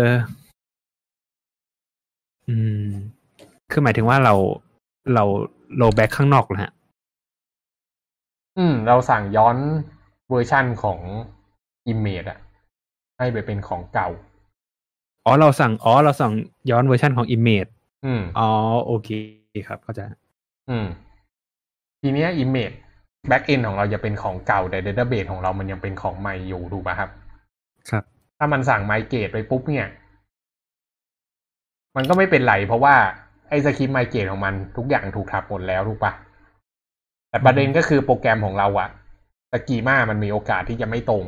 [2.48, 2.89] อืม
[3.72, 4.36] คือหมายถึงว่าเรา
[5.14, 5.24] เรา
[5.76, 6.72] โลแบ็กข้างนอกนะฮะ
[8.58, 9.58] อืม เราสั่งย้อน
[10.30, 11.00] เวอร์ชั่นของ
[11.88, 12.39] image อะ
[13.18, 14.10] ให้ไปเป็นของเก่า
[15.26, 16.32] อ๋อเราสั่งอ๋อเราสั่ง
[16.69, 17.72] ย้อนเวอร์ชันของ Image
[18.05, 18.49] อืมอ๋อ
[18.86, 19.09] โอเค
[19.67, 20.01] ครับเข้าใจ
[20.69, 20.86] อืม
[22.01, 22.76] ทีเนี้ย image
[23.30, 27.09] back end ของเราจะเป็นของเก่าแต่ database ของเรามันยังเป็นของใหม่อยู่ถูกป่ะครับ
[27.89, 28.03] ครับ
[28.38, 29.88] ถ้ามันสั่ง migrate ไปปุ๊บเนี่ย
[31.95, 32.95] มันก็ไม่เป็นไรเพราะว่า
[33.49, 36.13] ไอ้สคริปต์ migrate ของมันทุกอย่างถูกทับหมดแล้วถูกปะ
[37.30, 38.89] แต่ประเด็นก็คือโปรแกรมของเราอะ
[39.51, 41.26] schema มันมีโอกาสที่จะไม่ตรง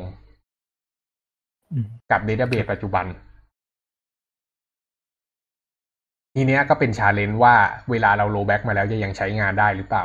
[1.70, 3.06] อืมกับ database ปัจจุบัน
[6.34, 7.54] ทีเนี้ยก็เป็น challenge ว่า
[7.90, 10.04] เวลาเรา rollback มาแล้วจะยังใช้งานได้หรือเปล่า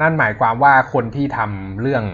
[0.00, 2.04] นั่นหมายความว่าคนที่ทำเรื่อง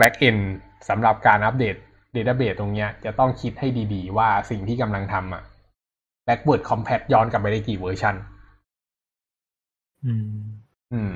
[0.00, 0.42] back end
[0.88, 1.76] สำหรับการอัปเดต
[2.14, 5.42] database ตรงเนี้ยจะต้องคิดให้ดีๆ ว่าสิ่งที่กำลังทำอะ
[6.26, 8.14] backward compat ย้อนกลับไปได้กี่เวอร์ชัน
[10.04, 10.28] อืม
[10.92, 11.10] อืม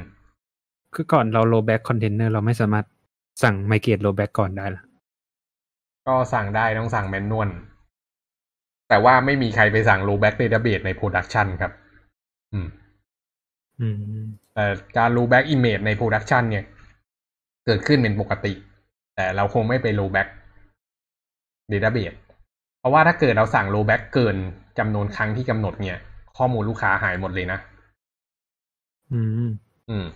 [0.94, 2.86] คือก่อนเรา rollback container เราไม่สามารถ
[3.42, 4.82] สั่ง migrate rollback ก่อนได้หรอ
[6.06, 7.48] ก็สั่งได้ต้องสั่ง manual
[8.88, 11.72] แต่ว่าไม่มีใครไปสั่ง rollback database ใน production ครับ
[12.52, 12.68] อืม
[13.80, 13.94] อืม
[14.54, 14.64] แต่
[14.98, 16.64] การ rollback image ใน production เนี่ย
[17.66, 18.52] เกิดขึ้นเป็นปกติ
[19.16, 20.28] แต่เราคงไม่ไป rollback
[21.72, 22.16] database
[22.78, 24.36] เพราะว่าถ้าเกิดเราสั่ง rollback เกิน
[24.78, 25.98] จำนวนครั้งที่กำหนดเนี่ย
[26.36, 27.58] ข้อมูลลูกค้าหายหมดเลยนะ
[29.12, 29.50] อืม
[29.90, 30.06] อืม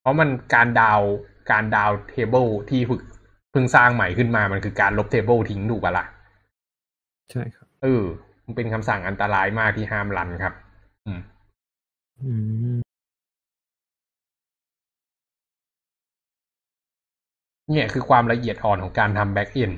[0.00, 1.00] เพราะมันการ down
[1.50, 3.02] การ down table ที่ฝึก
[3.50, 6.04] เพิ่งสร้างใหม่ขึ้นมามันคือการลบ table ทิ้งถูกปะล่ะ
[7.32, 8.04] ใช่ครับเออ
[8.44, 10.54] มันเป็นคำสั่งอันตรายมากที่ห้ามรันครับ
[11.06, 11.20] อืม
[12.22, 12.32] อื
[12.76, 12.80] ม
[17.70, 19.72] เนี่ยคือความละเอียดอ่อนของการทำ back end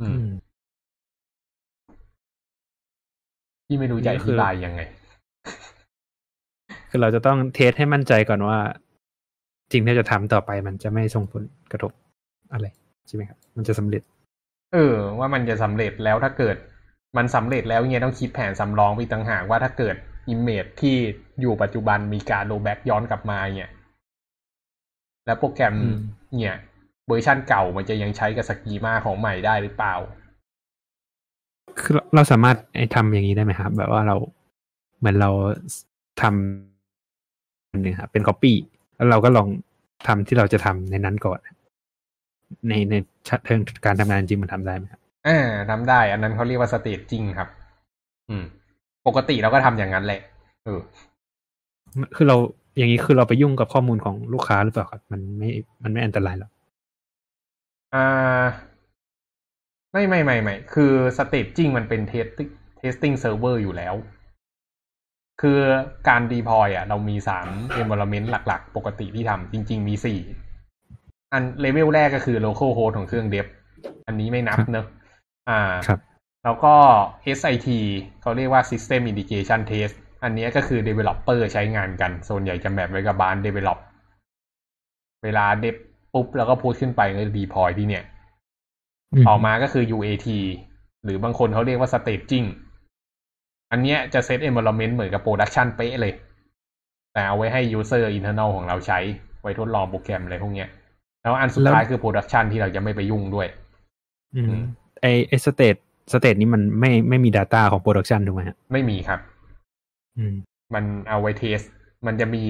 [0.00, 0.26] อือืมม
[3.66, 4.80] ที่ไม่รู้จะอธิบายยังไง
[6.90, 8.58] คือเราจะต้อง test ให้มั่นใจก่อนว่า
[9.72, 11.42] จริงที่จะทำต่อไปมันจะไม่ส่งผล
[11.72, 11.92] กระทบ
[12.52, 12.66] อะไร
[13.06, 14.02] ใช่ไหมครับ มันจะสำเร็จ
[14.74, 16.56] เออ ว่ามันจะสำเร็จแล้วถ้าเกิด
[17.16, 19.96] มันสำเร็จแล้วเนี่ยต้องคิดแผนสำรองไปอีต่างหากว่าถ้าเกิด
[20.28, 20.96] image ที่
[21.40, 23.70] อยู่ปัจจุบันมีการ rollback ย้อนกลับมาเนี่ย
[25.26, 25.74] แล้วโปรแกรม
[26.38, 26.56] เนี่ย
[27.08, 29.94] เวอร์ชันเก่ามันจะยังใช้กับ schema ของใหม่ได้หรือเปล่า
[31.80, 34.16] คือเราเราสามารถไอ้ทำอย่างนี้ได้ไหมครับ แบบว่าเรา
[34.98, 35.30] เหมือนเรา
[36.22, 38.52] ทำอันหนึ่งครับเป็น copy
[38.96, 39.48] แล้วเราก็ลอง
[40.06, 41.38] ทำที่เราจะทำในนั้นก่อน
[42.68, 42.94] ในใน
[43.44, 47.48] เชิงการทำงานจริงมันทำได้ไหมครับอ่าทำได้ อันนั้นเขาเรียกว่า staging ครับ
[48.30, 48.44] อืม
[49.06, 50.20] ปกติเราก็ทำอย่างนั้นแหละ
[50.64, 50.80] เออ
[52.16, 52.36] คือเรา
[52.76, 55.48] อย่างนี้คือเราไปยุ่งกับข้อมูลของลูกค้าหรือเปล่าครับมันไม่
[55.82, 56.50] มันไม่อันตรายหรอก
[57.94, 58.42] อ่า
[59.92, 62.26] ไม่ไม่ไม่ไม่คือ stag ing มันเป็น test
[62.78, 63.94] testing server อยู่แล้ว
[65.40, 65.58] คือ
[66.08, 67.48] การ deploy อะ เรามีสาม
[67.80, 70.18] environment หลัก ๆ ปกติที่ทำจริง ๆ มีสี่
[71.32, 73.46] อันเลเวลแรกก็คือ local host ของเครื่อง dev
[74.06, 74.86] อันนี้ไม่นับเนอะ
[75.50, 76.00] อ่าครับ
[76.44, 76.74] แล้วก็
[77.38, 77.68] SIT
[78.20, 83.78] เขาเรียกว่า System Integration Test อันเนี้ยก็คือ Developer ใช้งานกัน ส่วนใหญ่จะแบบไว้กับบาน Develop
[85.24, 85.76] เวลาเดฟ
[86.12, 88.04] ปุ๊บ แล้วก็พูดขึ้นไปก็ดีพอยที่เนี่ย
[89.26, 90.28] ต่อมาก็คือ UAT
[91.04, 92.46] หรือบางคนเขาเรียกว่า Staging
[93.72, 96.12] อันเนี้ยจะเซต environment เหมือนกับ Production เป๊ะเลย
[97.12, 98.98] แต่เอาไว้ให้ User Internal ของเราใช้
[99.40, 100.68] ไว้ทดลองโปรแกรมอะไรพวกเนี้ย
[101.22, 103.48] แล้วอันสุดท้ายคือ Production ที่เราจะไม่ไปยุ่งด้วย
[104.36, 104.54] อืม
[105.00, 105.76] ไอ้ไอ้ stage
[106.12, 109.20] stage นี้มันไม่ไม่มี Data ของ Production ถูกไหมฮะไม่มีครับ
[110.16, 110.34] อืม
[110.74, 111.58] มันเอาไว้ test
[112.06, 112.42] มันจะมี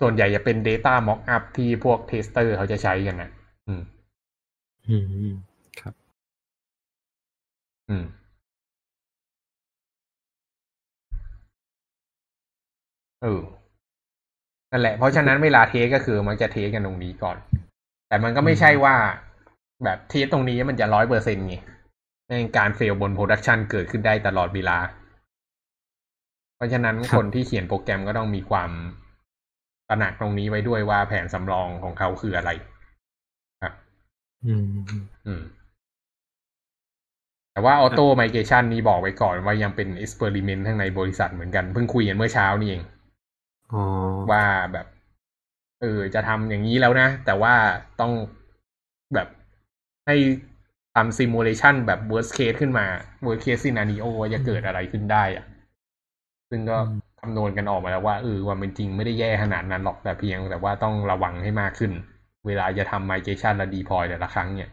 [0.00, 3.30] ส่วนใหญ่จะเป็น Data Mockup ที่พวก tester เขาจะใช้กันนะ
[3.68, 3.82] อืม
[4.88, 4.96] อื
[5.30, 5.32] ม
[5.80, 5.94] ครับ
[7.90, 8.04] อืม
[13.22, 13.40] เออ
[14.70, 17.36] นั่นแหละ เพราะฉะนั้นเวลา test ก็คือมันจะ test กันตรงนี้ก่อน
[18.08, 18.94] แต่มันก็ไม่ใช่ว่า
[19.84, 21.56] แบบ test ตรงนี้มันจะร้อยเปอร์เซ็นต์ไง
[22.28, 24.78] ในการ fail บน production เกิดขึ้นได้ตลอดเวลา
[26.56, 28.70] เพราะฉะนั้นครับคนที่เขียนโปรแกรมก็ต้องมีความ
[29.88, 32.50] ตระหนักตรงนี้ไว้ด้วยว่าแผนสำรองของเขาคืออะไร
[33.62, 33.72] ครับ
[34.46, 34.66] อืม
[35.26, 35.42] อืม
[37.52, 42.82] แต่ว่าออโต i ม r a t i o n นี้บอกไว้ก่อนว่ายังเป็น experiment ข้างในบริษัทเหมือนกัน เพิ่งคุยกันเมื่อเช้านี่เอง
[43.72, 43.82] อ๋อ
[44.30, 44.86] ว่าแบบ
[45.82, 47.54] เออจะทำอย่างนี้แล้วนะ แต่ว่า
[48.00, 48.12] ต้อง
[49.14, 49.28] แบบ
[50.06, 50.16] ให้
[50.94, 52.86] ทำซิมูเลชันแบบ worst case ขึ้นมา
[53.24, 55.44] worst case scenario ว่าจะเกิดอะไรขึ้นได้อะ
[56.50, 56.78] ซึ่งก็
[57.20, 61.92] คำนวณกันออกมาแล้วว่าเออว่ามันจริงไม่ได้แย่ขนาดนั้นหรอกแต่เพียง แต่ว่าต้องระวังให้มากขึ้น
[62.46, 64.70] เวลาจะทำ migration และ deploy แต่ละครั้งเนี่ย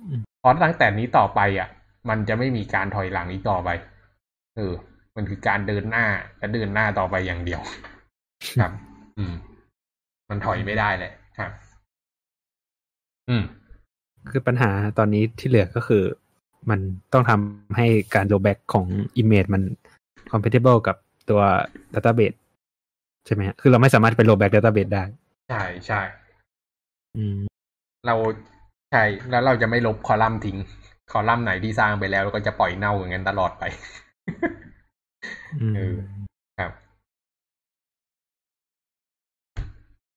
[0.00, 1.68] อืมเพราะตั้งแต่นี้ต่อไปอะ
[2.08, 3.68] มันจะไม่มีการถอยหลังอีกต่อไป
[4.56, 4.74] เออ
[5.16, 6.06] มันคือการเดินหน้า
[6.38, 7.60] และเดินหน้าต่อไปอย่างเดียว
[8.60, 8.72] ครับ
[9.18, 9.34] อืม
[10.32, 11.50] มันถอยไม่ได้เลยครับ
[13.28, 13.42] อืม
[14.30, 16.02] คือปัญหาตอนนี้ที่เหลือก็คือ
[16.70, 16.80] มัน
[17.12, 18.86] ต้องทำให้การ rollback ของ
[19.20, 19.62] Image มัน
[20.32, 20.96] compatible กับ
[21.30, 21.40] ตัว
[21.94, 22.36] Database
[23.26, 25.04] ใช่ไหมฮะคือเราไม่สามารถไปโ o แบ็ก Database ได้
[25.50, 26.00] ใช่ใช่
[27.16, 27.36] อืม
[28.06, 28.14] เรา
[28.90, 30.58] ใช่แล้วเราจะไม่ลบคอลัมน์ทิ้ง
[31.12, 33.64] คอลัมน์ไหนที่สร้างไปแล้วเราก็จะปล่อยเน่าอย่างนั้นตลอดไป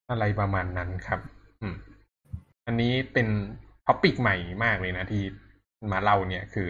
[0.09, 1.19] อะไรประมาณนั้นครับ
[1.61, 1.75] อืม
[2.65, 3.27] อันนี้เป็น
[3.85, 5.21] topic ใหม่มากเลยนะที่
[5.91, 6.69] มาเล่าเนี่ยคือ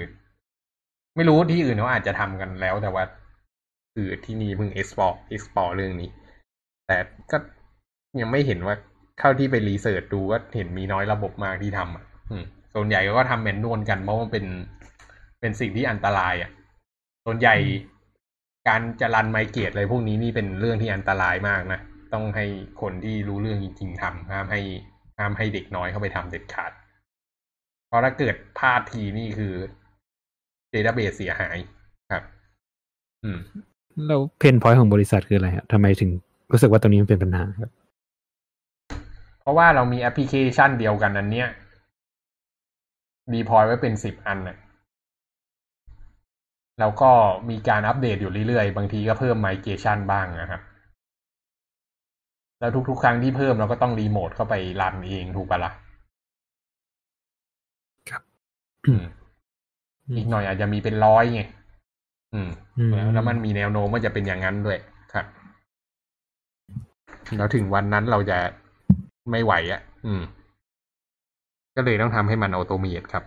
[1.15, 3.03] ไม่รู้ที่อื่นเขาอาจจะทำกันแล้ว แต่ว่า
[3.93, 6.09] คือที่นี่เพิ่ง explore explore เรื่องนี้
[6.88, 6.97] แต่
[7.31, 7.38] ก็
[8.19, 8.75] ยังไม่เห็นว่า
[9.19, 12.05] เท่าที่ไป research ดูก็เห็นมีน้อยระบบมากที่ทำอะ
[12.73, 14.45] ส่วนใหญ่ก็ทำแมนนวลกันเพราะมันเป็น
[15.39, 16.51] เป็นสิ่งที่อันตรายอะ
[17.25, 17.55] ส่วนใหญ่
[18.67, 21.79] การจะรันไมเกตอะไรพวกนี้นี่เป็นเรื่องที่อันตรายมากนะ
[22.16, 22.45] ต้องให้
[22.82, 24.61] คนที่รู้เรื่องจริงๆทำห้ามให้
[25.18, 26.72] ห้ามให้เด็กน้อยเข้าไปทำเด็ดขาด
[27.88, 29.53] เพราะถ้าเกิดพลาดทีนี่คือ
[30.72, 31.57] เดต้าเบสเสียหาย
[32.11, 32.24] ครับ
[33.24, 33.39] อืม
[34.07, 36.11] แล้วเพนพอยต์ของบริษัทคืออะไรฮะทำไมถึง
[36.51, 37.70] รู้สึกว่าตรงนี้มันเป็นปัญหาครับ
[39.41, 41.47] เพราะว่าเรามีแอปพลิเคชันเดียวกันอันเนี้ย
[43.34, 44.57] deploy ไว้เป็นสิบอันน่ะ
[46.80, 47.11] แล้วก็
[47.49, 50.61] มีการอัปเดตอยู่เรื่อยๆ บางทีก็เพิ่ม migration บ้างนะครับ
[52.60, 55.72] แล้วทุก ๆ ครั้งที่เพิ่มเราก็ต้องรีโมทเข้าไป run เองถูกปะละ่ะ
[58.10, 58.22] ครับ
[58.86, 59.03] อืม
[60.18, 61.41] อีกหน่อยอาจจะมีเป็นร้อยไง
[62.34, 64.80] อืมอืมแล้วแล้วมันมีแนวโน้มว่าจะเป็นอย่างนั้นด้วย
[65.14, 65.26] ครับ
[67.38, 68.38] แล้วถึงวันนั้นเราจะ
[69.32, 70.22] ไม่ไหวอะ่ะ อืม
[71.76, 73.24] ก็เลยต้องทำให้มัน automate ครับ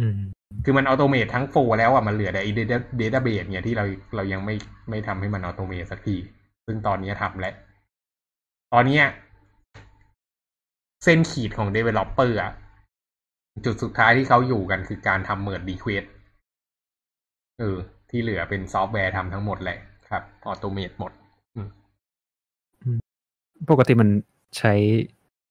[0.00, 0.18] อืม
[0.64, 3.84] คือมัน automate ทั้ง flow แล้วอะมันเหลือแต่ไอ้ database เนี่ยที่เรา
[4.16, 4.54] เรายังไม่
[4.90, 6.16] ไม่ทำให้มัน automate สักที
[6.66, 7.56] ซึ่งตอนนี้ทำแล้วต
[8.76, 9.04] อนเนี้ย
[11.04, 12.52] เส้นขีดของ developer อะ
[13.64, 16.04] จุดสุดท้ายที่เขาอยู่กันคือการทำ merge request
[17.60, 17.78] เออ
[18.10, 21.12] ที่เหลือเป็นซอฟต์แวร์ทำทั้งหมดแหละครับ automate หมด
[23.70, 24.08] ปกติมัน
[24.58, 24.72] ใช้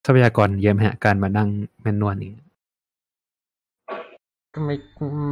[0.04, 1.48] ทรัพยากรเยอะไหมฮะ การมานั่ง
[1.82, 2.32] manual นี้
[4.54, 4.76] ก็ไม่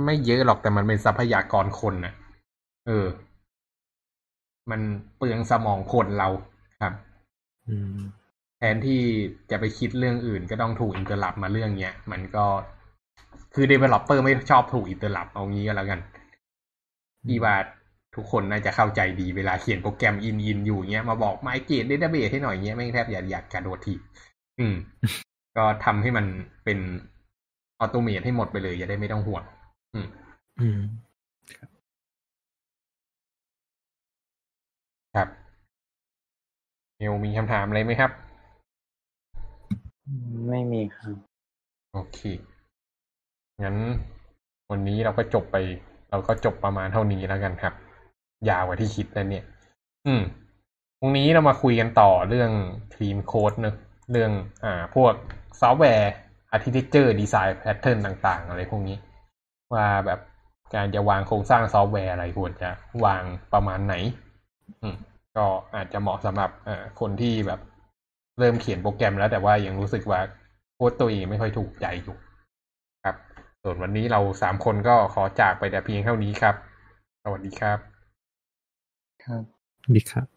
[0.07, 2.15] ไม่เยอะหรอกแต่มันเป็นทรัพยากรคนนะ
[2.87, 3.07] เออ
[4.71, 4.81] มัน
[5.17, 6.29] เปลืองสมองคนเรา
[6.83, 7.14] ครับอืม
[8.59, 9.01] แทนที่
[9.51, 12.45] จะไปคิดเรื่องอื่น ก็ต้องถูก interrupt มาเรื่องเนี้ย มันก็
[13.55, 16.01] คือ developer ไม่ชอบถูก interrupt เอางี้ก็แล้วกัน
[17.27, 17.55] พี่ว่า
[18.15, 23.95] ทุกคนน่าจะเข้าใจดีเวลาเขียนโปรแกรมอินอินอยู่เงี้ยมาบอก migrate database ให้หน่อยเงี้ยแม่งแทบอยากอยากกระโดดที
[24.61, 24.75] อืม
[25.57, 26.27] ก็ทำให้มัน
[26.65, 26.79] เป็น
[27.81, 29.43] automate ให้หมดไปเลยจะได้ไม่ต้องห่วง
[29.95, 30.07] อืม
[30.61, 30.81] อืม
[37.05, 38.11] เอลมีคำถามอะไรไหมครับ
[40.49, 41.17] ไม่มีครับ
[41.93, 42.19] โอเค
[43.63, 43.77] งั้น
[44.71, 45.57] วันนี้เราก็จบไป
[46.11, 47.75] เราก็จบประมาณเท่านี้แล้วกันครับ
[48.49, 49.45] ยาวกว่าที่คิดนะเนี่ย
[50.07, 50.23] อืม
[50.99, 52.51] พรุ่งนี้เรามาคุยกันต่อเรื่อง
[52.95, 53.77] clean code เนอะ
[54.13, 54.31] เรื่อง
[54.65, 55.13] อ่า พวก
[55.61, 56.13] software
[56.55, 58.97] architecture design pattern ต่าง ๆ อะไรพวกนี้
[59.75, 60.21] ว่าแบบ
[60.75, 62.71] การจะวางโครงสร้างซอฟต์แวร์อะไรควรจะ
[63.05, 63.95] วางประมาณไหน
[64.83, 64.97] อืม
[65.37, 67.61] ก็อาจจะเหมาะสำหรับอ่าคนที่แบบ
[68.39, 70.21] เริ่มเขียนโปรแกรมแล้วแต่ว่ายังรู้สึกว่า
[70.75, 72.17] โค้ดตัวเองไม่ค่อยถูกใจอยู่
[73.05, 73.17] ครับ
[73.63, 76.55] ส่วนวันนี้เราสามคนก็ขอจากไปแต่เพียงเท่านี้ครับ
[77.25, 77.79] สวัสดีครับ
[79.25, 79.43] ครับ
[79.95, 80.34] ดีครับ